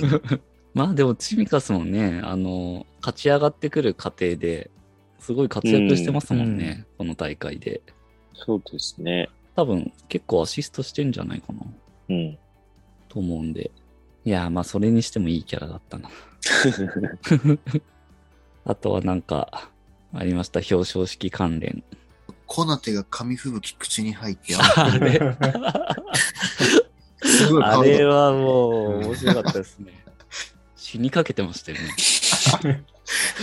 [0.75, 4.71] まあでも、チミカスもね、あの、勝ち上がってくる過程で、
[5.19, 7.81] すごい活躍してますもんね、この大会で。
[8.35, 9.29] そうですね。
[9.57, 11.61] 多分、結構アシストしてんじゃないかな、
[12.11, 12.39] うん。
[13.09, 13.71] と思うんで。
[14.25, 16.09] いやー、まあ、それにしてもいいキャラだったな。
[18.65, 19.71] あとはなんか、
[20.15, 21.83] ありました、表彰式関連。
[22.47, 25.21] コナテが紙吹雪口に入って、あれ、
[27.23, 29.93] すごいあれはもう、面白かったですね。
[30.77, 31.95] 死にかけてましたよね。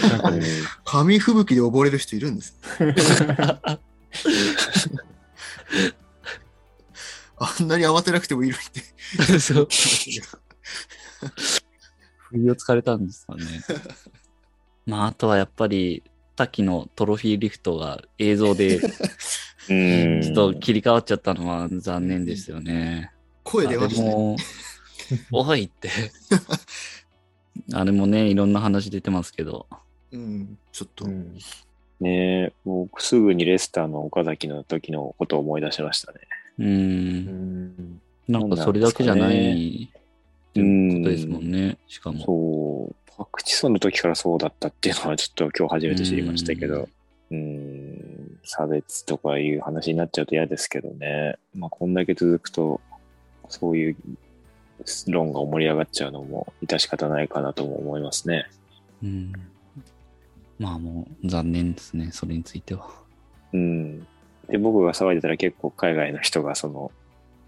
[0.10, 0.48] なんかね
[0.84, 2.58] 紙吹雪で溺れる人いるんです。
[7.38, 8.70] あんなに慌てなくてもいいのにっ
[9.30, 9.40] て。
[9.40, 9.68] そう。
[12.30, 13.44] 不意をつかれたんですかね。
[14.86, 16.04] まあ、あとはやっぱり、
[16.36, 18.84] 滝のトロフィーリフトが映像でち
[19.70, 20.24] うん。
[20.28, 23.12] ょっと切り替わっちゃったのは残念ですよね。
[23.44, 24.10] 声出ましたね。
[24.10, 24.38] あれも、
[25.32, 25.90] おいって。
[27.74, 29.68] あれもね、いろんな話出てますけど。
[30.12, 31.06] うん、ちょっと。
[31.06, 31.38] うん
[32.02, 36.20] ねえ、僕すぐにレスターの岡崎の時のことを思い出しましたね。
[36.60, 36.64] う。
[36.64, 41.78] うんんなんかそれだけじゃないっていうことですもんね。
[41.88, 42.26] しかも。
[42.26, 42.96] そう。
[43.18, 46.90] パクチソンの時からそうだったっていうのはちょっと今日初めて知りましたけど。
[47.32, 51.38] うん、差別とかいう話になっちゃうと嫌ですけどね。
[51.56, 52.80] まあ、こんだけ続くと、
[53.50, 53.96] そういう
[55.08, 58.46] 論が盛り上がっちゃうのも致し方ないかなとも思いますね。
[59.04, 59.34] うん。
[60.60, 62.90] まあもう残念ですね、それについては。
[63.54, 64.08] うん。
[64.50, 66.92] で、僕が騒いでたら結構海外の人がその、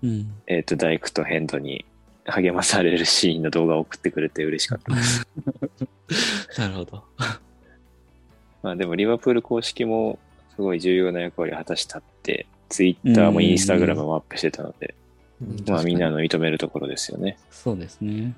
[0.03, 0.31] うん。
[0.47, 1.85] えっ、と、ダイクとヘンドに
[2.25, 5.27] 励まされるシーンの動画を送ってくれて嬉しかったです。
[6.59, 7.03] なるほど。
[8.63, 10.19] まあでも、リバプール公式も
[10.55, 14.93] すごい重要な役割を果たしたって、ツイッターもインスタグラムもアップしてたので、
[15.67, 17.37] まあみんなの認めるところですよね。
[17.49, 18.35] そうですね。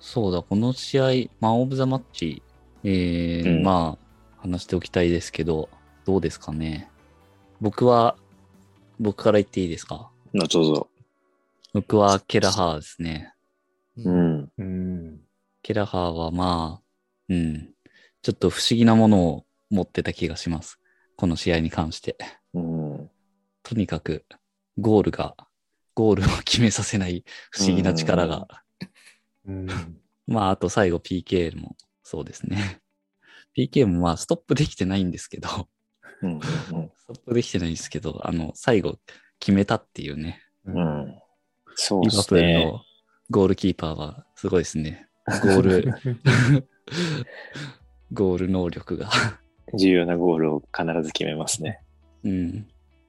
[0.00, 1.04] そうだ、この試合、
[1.40, 2.42] マン・オブ・ザ・マッチ、
[2.84, 3.98] えーうんま
[4.38, 5.68] あ、話しておきたいですけど、
[6.04, 6.88] どうですかね？
[7.60, 8.16] 僕は、
[8.98, 10.10] 僕から言っていいですか？
[10.34, 10.88] のどうぞ。
[11.72, 13.34] 僕はケラハーですね。
[13.96, 14.52] うん。
[14.56, 15.20] うん。
[15.62, 16.82] ケラハーはまあ、
[17.28, 17.74] うん、
[18.22, 20.78] ちょっと不思議なものを持ってた気がします。
[21.16, 22.16] この試合に関して。
[22.54, 23.10] うん。
[23.62, 24.24] とにかく、
[24.78, 25.36] ゴールが、
[25.94, 28.46] ゴールを決めさせない不思議な力が。
[29.46, 29.68] うん。
[30.26, 32.80] まあ、あと最後 PK もそうですね。
[33.56, 35.68] PK もまあ、ストップできてないんですけど、
[36.22, 36.32] うん。
[36.32, 38.98] うんストップできてないんですけど、あの、最後
[39.38, 40.40] 決めたっていうね。
[40.64, 40.76] うん。
[40.76, 41.22] うん。
[41.74, 42.64] そうリバプールですね。
[42.64, 42.80] の
[43.30, 45.08] ゴールキーパーはすごいですね。
[45.26, 45.84] ゴール、
[48.12, 49.10] ゴール能力が。
[49.78, 51.80] 重要なゴールを必ず決めますね。
[52.24, 52.68] うん。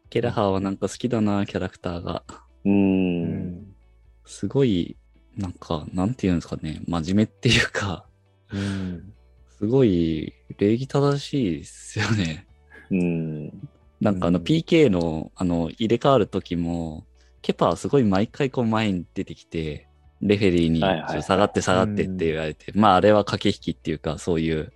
[0.10, 2.24] ケラハーはなんか好きだな、キャラクターが。
[2.66, 2.70] う。
[2.70, 3.76] うんん。
[4.26, 4.98] すごい、
[5.38, 8.06] なんか、なんていうんですかね、真面目っていうか、
[8.54, 9.14] うん。
[9.58, 12.46] すごい礼儀正しいですよね。
[12.92, 13.70] うん。
[14.00, 17.06] なんかあのうん PK のあの入れ替わる時も、
[17.42, 19.88] ケパはすごい毎回こう前に出てきて、
[20.22, 20.80] レフェリーに
[21.24, 24.72] 下がって下がってって言われて、まああれは駆け引きっていうかそういう、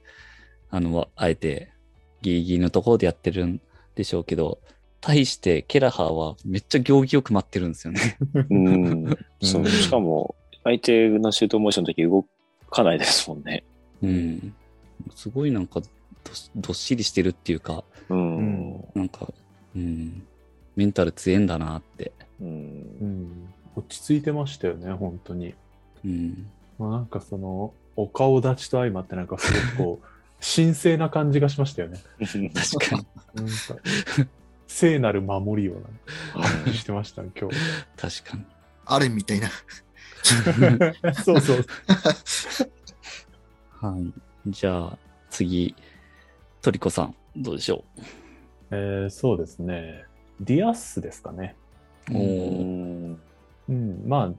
[0.69, 1.71] あの、あえて
[2.21, 3.61] ギリギリのところでやってるん
[3.95, 4.59] でしょうけど、
[5.01, 8.17] 対してケラハーはめっちゃ行儀よく待ってるんですよね。
[8.49, 9.17] うん。
[9.41, 9.67] そう。
[9.67, 12.25] しかも、相手のシュートモーションの時動
[12.71, 13.63] かないですもんね。
[14.01, 14.55] うん。
[15.15, 15.81] すごいなんか
[16.25, 18.37] どっどっしりしてるっていうか、うん。
[18.37, 19.31] うんなんか、
[19.75, 20.23] うん、
[20.75, 22.11] メンタル強いんだなって。
[22.41, 22.51] うんう
[23.05, 23.53] ん。
[23.75, 25.53] 落ち着いてましたよね、本当に。
[26.03, 26.47] うん。
[26.77, 30.07] まあ、なんかその、お顔立ちと相まって、なんかすごくこう、
[30.55, 31.99] 神聖な感じがしましたよね。
[32.19, 32.33] 確
[32.89, 33.07] かに。
[33.35, 33.53] なんか、
[34.67, 35.83] 聖なる守りをなん
[36.65, 37.57] かしてましたね、今日。
[37.95, 38.43] 確かに。
[38.85, 39.49] アレンみたいな。
[41.23, 41.65] そうそう。
[43.81, 44.13] はい。
[44.47, 44.97] じゃあ、
[45.29, 45.75] 次、
[46.65, 47.83] トリコさん、どうでしょ
[48.71, 50.03] えーそうですね。
[50.39, 51.55] ディアスですかね。
[53.69, 54.33] うん、ま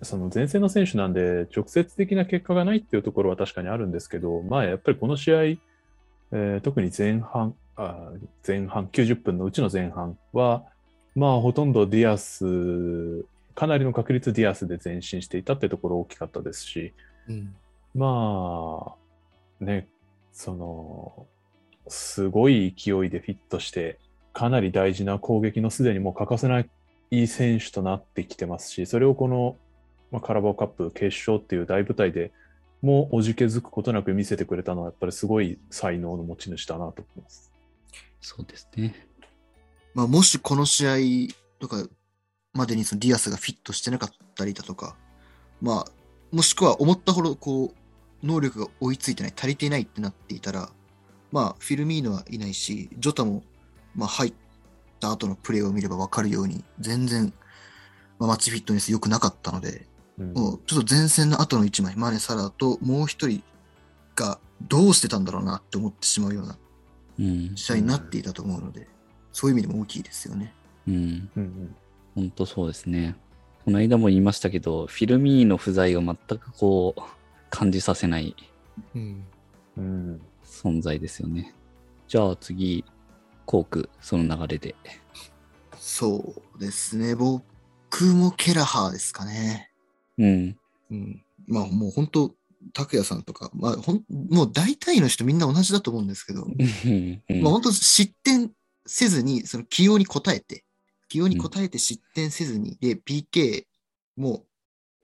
[0.00, 8.12] あ、その前線の選手なんで、直接的な結果がないっていうところは確かにあるんですけど、まあ、やっぱりこの試合、えー特に前半あ、
[8.46, 10.64] 前半、90分のうちの前半は、
[11.14, 13.24] まあ、ほとんどディアス、
[13.54, 16.92] かなりの確率ディアスで前進していたってところ大きかったですし、
[17.26, 17.54] うん。
[17.94, 18.96] ま
[19.60, 19.88] あ、ね、
[20.30, 21.26] その、
[21.90, 23.98] すごい勢いでフィットして、
[24.32, 26.70] かなり大事な攻撃のすでにもう欠かせない
[27.10, 29.56] いい選手となってきてますし、それをこの、
[30.12, 32.32] まあ、カラバオカップ決勝っていう大舞台で
[32.82, 37.52] もうおじけづくことなく見せてくれたのは、やっぱりすごい才能の持ち主だなと思います。
[38.20, 38.94] そうですね。
[39.94, 41.84] まあ、もしこの試合とか
[42.52, 44.96] までにそのディアスがフィットしてなかったりだとか、
[45.60, 45.92] まあ、
[46.30, 50.70] もしくは思ったほどこう能力が追いついてない、足りていないってなっていたら、
[51.32, 53.42] まあ、フィルミーノはいないし、ジョタも、
[53.94, 54.34] まあ、入っ
[54.98, 57.32] た後のプレーを見れば分かるように、全然、
[58.18, 59.86] まあ、マッチフィットネス良くなかったので、
[60.18, 63.42] うんもうちょっと前線の後の1枚、マネ・サラーともう一人
[64.14, 66.58] がどうしてたんだろうなって思ってしまうような
[67.18, 67.56] うん。
[67.56, 68.88] 試合になっていたと思うので、
[69.32, 70.52] そういう意味でも大きいですよね。
[70.86, 70.94] うん。
[70.94, 71.76] うんうん
[72.16, 73.16] 本当そうですね。
[73.64, 77.02] この間も言いましたけど、フィルミーの不在を全くこう、
[77.50, 78.34] 感じさせない
[78.94, 79.24] うん。
[79.76, 80.20] うん
[80.62, 81.54] 存在ですよね。
[82.06, 82.84] じゃあ次、
[83.46, 84.74] コーク、その流れで。
[85.78, 87.14] そうですね。
[87.14, 87.42] 僕
[88.14, 89.70] もケラハーですかね。
[90.18, 90.56] うん。
[90.90, 91.22] うん。
[91.46, 92.34] まあもう本当、
[92.74, 98.52] 拓也さんとか、まあほん、もう大体の人みんな同じだと思うんですけど、うんまあ本当失点
[98.86, 100.64] せずに、その起用に応えて、
[101.08, 103.64] 起用に応えて失点せずに、で、PK
[104.16, 104.44] も、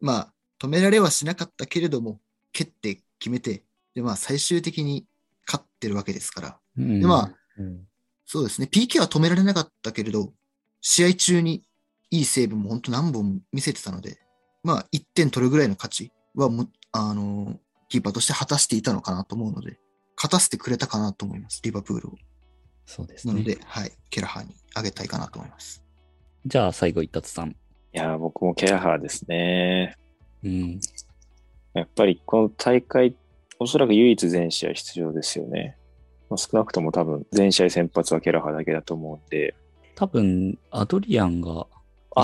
[0.00, 2.20] まあ、止められはしなかったけれども、
[2.52, 5.06] 蹴って決めて、で、まあ最終的に
[5.46, 6.58] 勝ってるわけですから。
[6.78, 7.86] うんで、まあ、うん
[8.28, 8.68] そうですね。
[8.70, 10.32] PK は止められなかったけれど、
[10.80, 11.62] 試合中に
[12.10, 14.18] いいセーブも本当何本見せてたので、
[14.64, 17.56] まあ1点取るぐらいの価値はも、あのー
[17.88, 19.78] キーパーとして果たしていたのかなと思うので、
[20.16, 22.14] 勝たせてくれたかなと思います、リバプールを。
[22.84, 23.34] そうですね。
[23.34, 25.84] なので、はい、ケラハーにあげたいかなと思います。
[26.44, 27.50] じゃあ最後、一達さん。
[27.50, 27.54] い
[27.92, 29.96] やー、僕もケラハーですね。
[30.42, 30.80] うん。
[31.74, 33.16] やっぱりこの大会
[33.58, 35.76] おそらく唯一全試合出場ですよね。
[36.28, 39.54] まあ、少なくとも多分全試合先発はケラハだけだと思うんで、
[39.94, 41.66] 多分、アドリアンが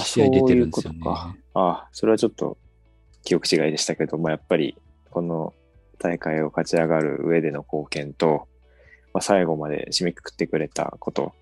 [0.02, 1.36] 試合出てるんですよねそういうことか。
[1.54, 2.58] あ、それはちょっと
[3.24, 4.76] 記憶違いでしたけど、まあ、やっぱり
[5.10, 5.54] この
[5.98, 8.46] 大会を勝ち上がる上での貢献と、
[9.14, 11.32] まあ、最後まで締めくくってくれたこと。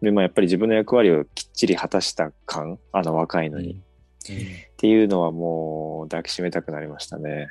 [0.00, 3.80] で、まあ、やっぱり自分の役割をきっちり果たした感、あの若いのに。
[4.32, 7.48] っていうのはもう抱きしめたくなりましたね。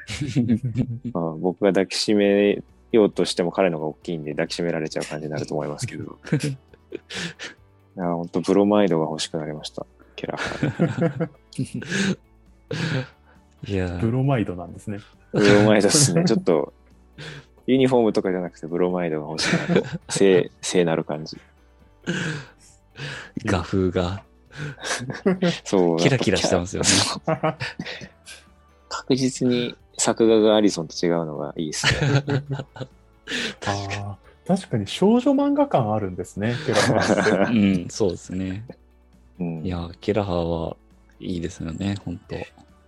[1.13, 6.17] ま あ、僕が抱きしめようとしても彼のが大きいんで抱きしめられちゃう感じになると思いますけど。
[7.95, 9.85] いや、本当ブロマイドが欲しくなりました。
[10.15, 11.29] ケラハ。
[13.65, 14.99] いやブロマイドなんですね。
[15.31, 16.23] ブロマイドですね。
[16.25, 16.73] ちょっと、
[17.65, 19.87] ユニフォームとかじゃなくてブロマイドが欲しいなと。
[20.09, 21.37] 聖、聖なる感じ。
[23.45, 24.23] 画風が
[25.63, 25.97] そう。
[25.97, 26.89] キラキラしてますよね。
[28.89, 31.91] 確実に作画がアリソンと違うのがいいですね。
[33.65, 37.59] ああ、確かに少女漫画感あるんですね、ケラハって。
[37.59, 38.65] うん、そうですね。
[39.39, 40.77] うんいや、ケラハは
[41.19, 42.35] いいですよね、本当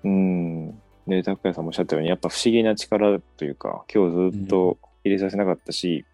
[0.03, 0.71] うん。
[1.07, 6.05] で、拓也さんもおっしゃったように、やっぱ不思議な力というか、今日ずっと入れさせなかったし、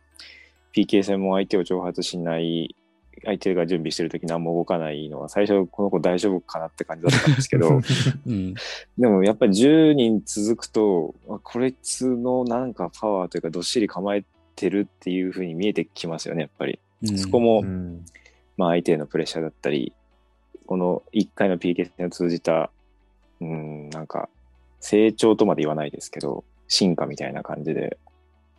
[0.74, 2.76] PK 戦も相手を挑発しない、
[3.24, 7.82] 相手が準備してる時何も動かないのは、最初この子大丈夫かなって感じだったんですけど、
[8.28, 8.54] うん。
[8.98, 14.24] でもやっぱり10人続くと、あこれつのなんかパワーというかどっしり構え
[14.56, 16.80] てるっていう風に見えてきますよね、やっぱり。
[17.04, 18.06] うんそこも、うん
[18.58, 19.94] まあ相手へのプレッシャーだったり、
[20.68, 22.70] この1回の PK 戦を通じた、
[23.40, 24.30] うん、なんか、
[24.80, 27.98] 成長とまで言わないですけど、進化みたいな感じで、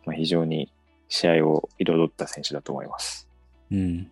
[0.05, 0.71] まあ、非常に
[1.07, 3.27] 試合を彩った選手だと思います。
[3.71, 4.11] うん。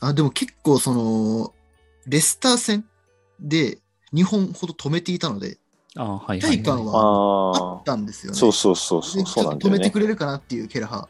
[0.00, 1.52] あ、でも結構その、
[2.06, 2.84] レスター戦
[3.40, 3.78] で
[4.12, 5.58] 2本ほど止めていたので、
[5.96, 8.38] あはいはい、体感ははああったんですよね。
[8.38, 10.00] そうそうそうそう、止めてく。
[10.00, 11.08] れるかなっていうケラハ。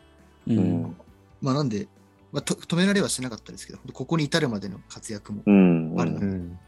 [1.41, 1.89] まあなんで、
[2.33, 5.43] まあ、と止められはしなかったですけど、ここに至るまでの活躍も。
[5.47, 5.95] うん。
[5.99, 6.59] あるなうん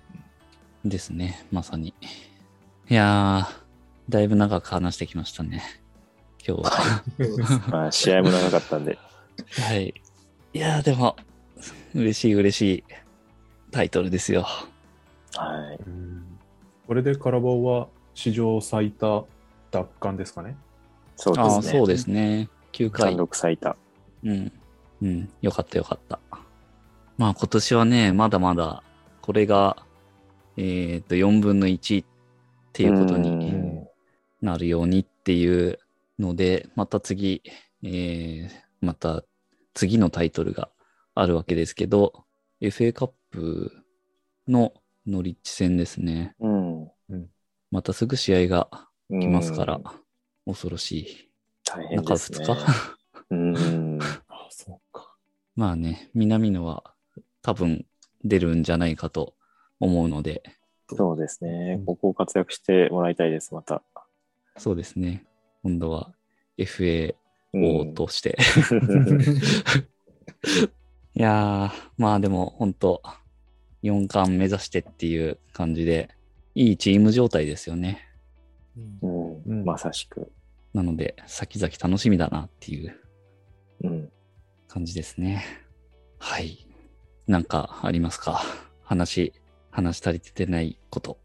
[0.84, 1.94] ですね、まさに。
[2.90, 5.62] いやー、だいぶ長く話してきましたね。
[6.46, 7.02] 今日は。
[7.72, 8.98] まあ、試合も長かったんで。
[9.66, 9.94] はい。
[10.52, 11.16] いやー、でも、
[11.95, 12.84] 嬉しい嬉しい
[13.70, 14.47] タイトルですよ。
[15.36, 15.78] はい。
[15.86, 16.24] うん
[16.86, 19.26] これでカラバオは史上最多
[19.70, 20.57] 奪還ですかね？
[21.16, 21.78] そうああ、ですね。
[21.78, 22.49] そうですね。
[22.72, 23.16] 9回単。
[23.16, 23.76] 独最多。
[24.24, 24.53] うん。
[25.03, 25.30] うん。
[25.40, 26.18] よかったよかった。
[27.16, 28.82] まあ今年はね、まだまだ、
[29.22, 29.76] これが、
[30.57, 32.07] えっ、と、4分の1っ
[32.72, 33.86] ていうことうにん
[34.42, 35.78] なるようにっていう
[36.18, 37.42] ので、また次、
[37.82, 39.24] えー、また
[39.72, 40.68] 次のタイトルが
[41.14, 42.24] あるわけですけど、
[42.60, 43.72] FA カップ
[44.48, 44.72] の
[45.06, 46.34] ノリッチ戦ですね。
[46.40, 46.90] うん。
[47.70, 48.68] またすぐ試合が
[49.10, 49.80] うん来ますから、
[50.46, 51.30] 恐ろしい。
[51.64, 52.38] 大変中ですね。
[52.38, 52.66] 2日？
[53.30, 53.98] うん。
[54.28, 55.14] あそうか。
[55.56, 56.84] まあね、南野は
[57.42, 57.86] 多分
[58.24, 59.34] 出るんじゃないかと
[59.80, 60.42] 思うので、
[60.90, 61.82] そうですね。
[61.86, 63.82] ここを活躍してもらいたいです、また。
[64.56, 65.26] そうですね。
[65.62, 66.12] 今度は
[66.58, 67.14] FA
[67.52, 68.36] うん王として。
[71.16, 73.02] いやー、まあでも本当
[73.82, 76.10] 4冠目指してっていう感じで、
[76.54, 78.00] いいチーム状態ですよね。
[79.02, 80.32] うんうんまさしく。
[80.72, 82.96] なので、先々楽しみだなっていう
[83.84, 84.10] うん。
[84.66, 85.44] 感じですね。
[86.18, 86.66] はい。
[87.28, 88.40] なんかありますか？
[88.82, 89.32] 話、
[89.70, 91.18] 話足りててないこと。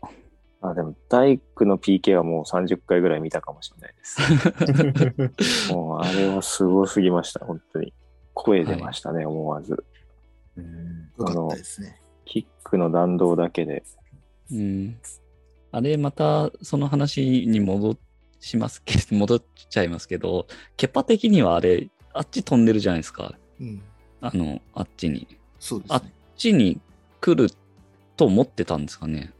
[0.61, 5.71] あ、でも、大工の PK はもう30回ぐらい見たかもしれないです。
[5.73, 7.93] もう、あれはすごすぎました、本当に。
[8.43, 9.83] 声出ましたね、思わず。
[10.57, 11.99] うんよかったですね。
[12.25, 13.83] キックの弾道だけで。
[14.51, 14.97] うん。
[15.71, 17.97] あれ、またその話に戻
[18.39, 23.35] しますけど、 戻っちゃいますけど、ケパ的にはあれ、あっち飛んでるじゃないですか。
[23.59, 23.81] うん。
[24.21, 25.27] あの、あっちに。
[25.59, 25.95] そうですね。
[25.95, 26.03] あっ
[26.37, 26.79] ちに
[27.19, 27.53] 来る
[28.15, 29.33] と思ってたんですかね。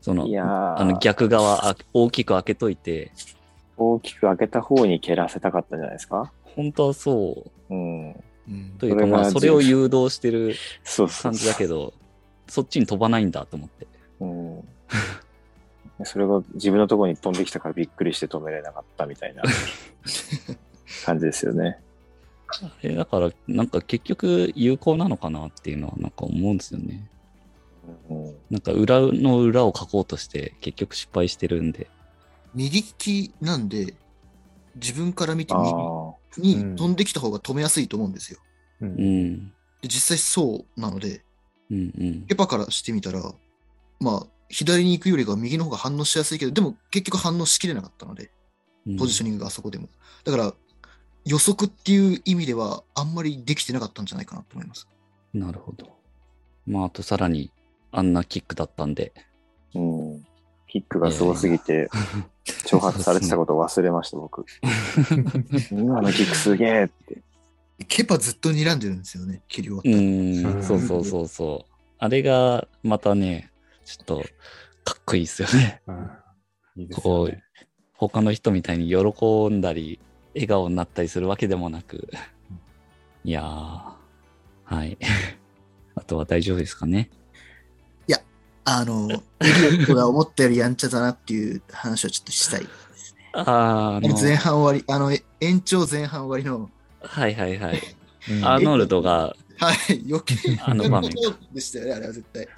[0.00, 3.12] そのい、やーあの逆側あ大きく開けといて、
[3.76, 6.32] 大きく開けた方に蹴らせたかったんじゃないですか？
[6.56, 8.24] 本当はそううん。
[8.50, 10.54] うんというか、それがまあ、それを誘導してる
[11.22, 11.94] 感じだけど、
[12.48, 13.86] そっちに飛ばないんだと思って。
[14.20, 14.64] うん。
[16.04, 19.42] それが自分のところに飛んできたからびっくりして止めれなかったみたいな
[21.04, 21.78] 感じですよね。
[22.62, 27.08] あれだから、なんか結局有効なのかなっていうのはなんか思うんですよね。
[28.08, 28.34] うん。
[28.50, 31.88] なんか裏の裏を書こうとして結局失敗してるんで。
[32.54, 33.94] 右利きなんで、
[34.74, 35.54] 自分から見て。
[36.38, 38.38] に飛んできた方が止めやすいと思うんですよ。
[38.80, 39.48] ううんん。
[39.82, 41.24] で実際そうなので、
[41.70, 42.26] うんうん。
[42.26, 43.22] ケパからしてみたら、
[44.00, 48.24] まあ、左に行くよりかは右の方が反応しやすいけど、でも結局反応しきれなかったので、
[48.86, 49.88] うんポジショニングがあそこでも。
[50.24, 50.54] だから、
[51.26, 54.88] 予測っていう意味では、あんまりできてなかったんじゃないかなと思います。
[55.34, 55.86] なるほど。
[56.66, 57.52] まあ、あとさらに、
[57.92, 59.12] あんなキックだったんで。
[59.74, 60.09] うん。
[60.70, 61.90] キックがすごすぎて、
[62.66, 64.46] 挑発されてたことを忘れました、僕。
[65.70, 67.22] 今のキックすげえって。
[67.88, 69.90] ケパずっと睨んでるんですよね、切り終わっうた。
[69.90, 71.72] ーん、そうそうそうそう。
[71.98, 73.50] あれが、またね、
[73.84, 74.24] ちょっと、
[74.84, 75.82] かっこいいですよね。
[76.94, 77.38] こう。
[77.94, 79.98] 他の人みたいに喜んだり、
[80.34, 82.08] 笑顔になったりするわけでもなく。
[83.24, 83.92] いやー、
[84.64, 84.96] はい。
[85.96, 87.10] あとは大丈夫ですかね。
[88.64, 92.66] あの、エリオットが思ったよりやんちゃだなっていう話をちょっとしたい。
[93.32, 97.80] あーあの、前半終わり、あの、え延長前半終わりの、はいはいはい。
[98.30, 101.10] うんアーノルドが、はい、余計あの場面
[101.52, 102.48] でしたよね、あれは絶対。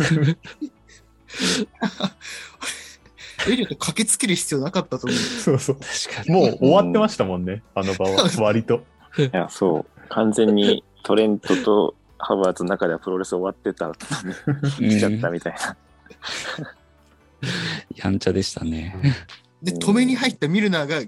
[3.49, 5.19] エリオット駆けつける必要なかったと思う。
[5.19, 5.77] そうそう。
[5.77, 6.31] 確かに。
[6.31, 8.85] もう終わってましたもんね、あの場は、 割と。
[9.19, 10.09] いや、そう。
[10.09, 13.93] 完全にトレントとハバーツの中ではプロレス終わってた
[14.79, 15.77] 来ちゃったみたいな。
[17.97, 18.95] やんちゃでしたね。
[19.63, 21.03] で、止めに入ったミルナーが、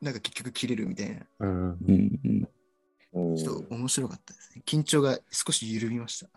[0.00, 1.26] なんか結局切れるみたいな。
[1.40, 1.78] うん。
[1.84, 2.48] うん
[3.12, 4.62] ちょっと面白かったですね。
[4.64, 6.30] 緊張が少し緩みました。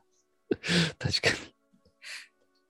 [0.97, 1.53] 確かに。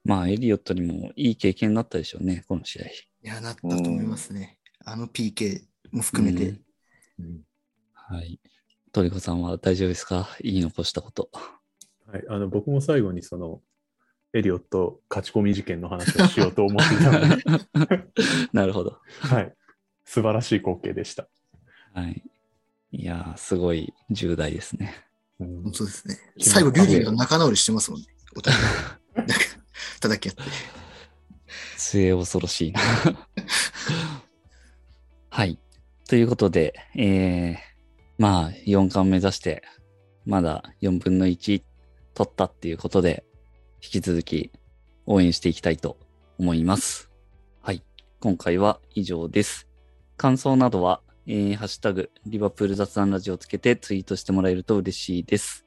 [0.03, 2.85] まあ、エリオットにもいい経験になったでしょうね、この試合。
[2.85, 2.91] い
[3.21, 4.59] や、なったと思いますね。
[4.83, 6.59] あの PK も含めて。
[7.93, 8.41] はい。
[8.91, 10.27] トリコさんは大丈夫ですか？
[10.41, 11.29] 言い残したこと。
[12.05, 13.61] はい、あの僕も最後にその
[14.33, 17.43] エリオット勝ち込み事件の話をしようと思っていたので、
[18.51, 18.99] なるほど。
[19.19, 19.53] はい、
[20.05, 21.27] 素晴らしい光景でした。
[21.93, 22.23] はい。
[22.91, 24.93] いやー、すごい重大ですね。
[25.39, 26.17] うん本当ですね。
[26.39, 28.07] 最後、リュウディが仲直りしてますもんね。
[28.35, 28.63] お互い。
[29.15, 29.33] なんか、
[29.99, 30.51] 叩き合って。
[31.77, 32.81] 末恐ろしいな。
[35.29, 35.59] はい。
[36.07, 37.57] ということで、えー、
[38.17, 39.63] まあ、4冠目指して、
[40.25, 41.63] まだ4分の1
[42.13, 43.25] 取ったっていうことで、
[43.83, 44.49] 引き続き
[45.05, 45.97] 応援していきたいと
[46.39, 47.11] 思います。
[47.61, 47.83] はい。
[48.21, 49.67] 今回は以上です。
[50.15, 55.65] 感想などは、えー、ハッシュタグ、リバプール雑談ラジオをつけてツイートしてもらえると嬉しいです。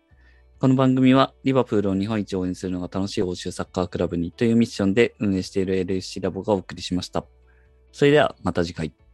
[0.58, 7.26] この番組は、リバプールを日本一応援するのが楽しい欧州サッカークラブにというミッションで運営している LFC ラボがお送りしました。
[7.92, 9.05] それではまた次回。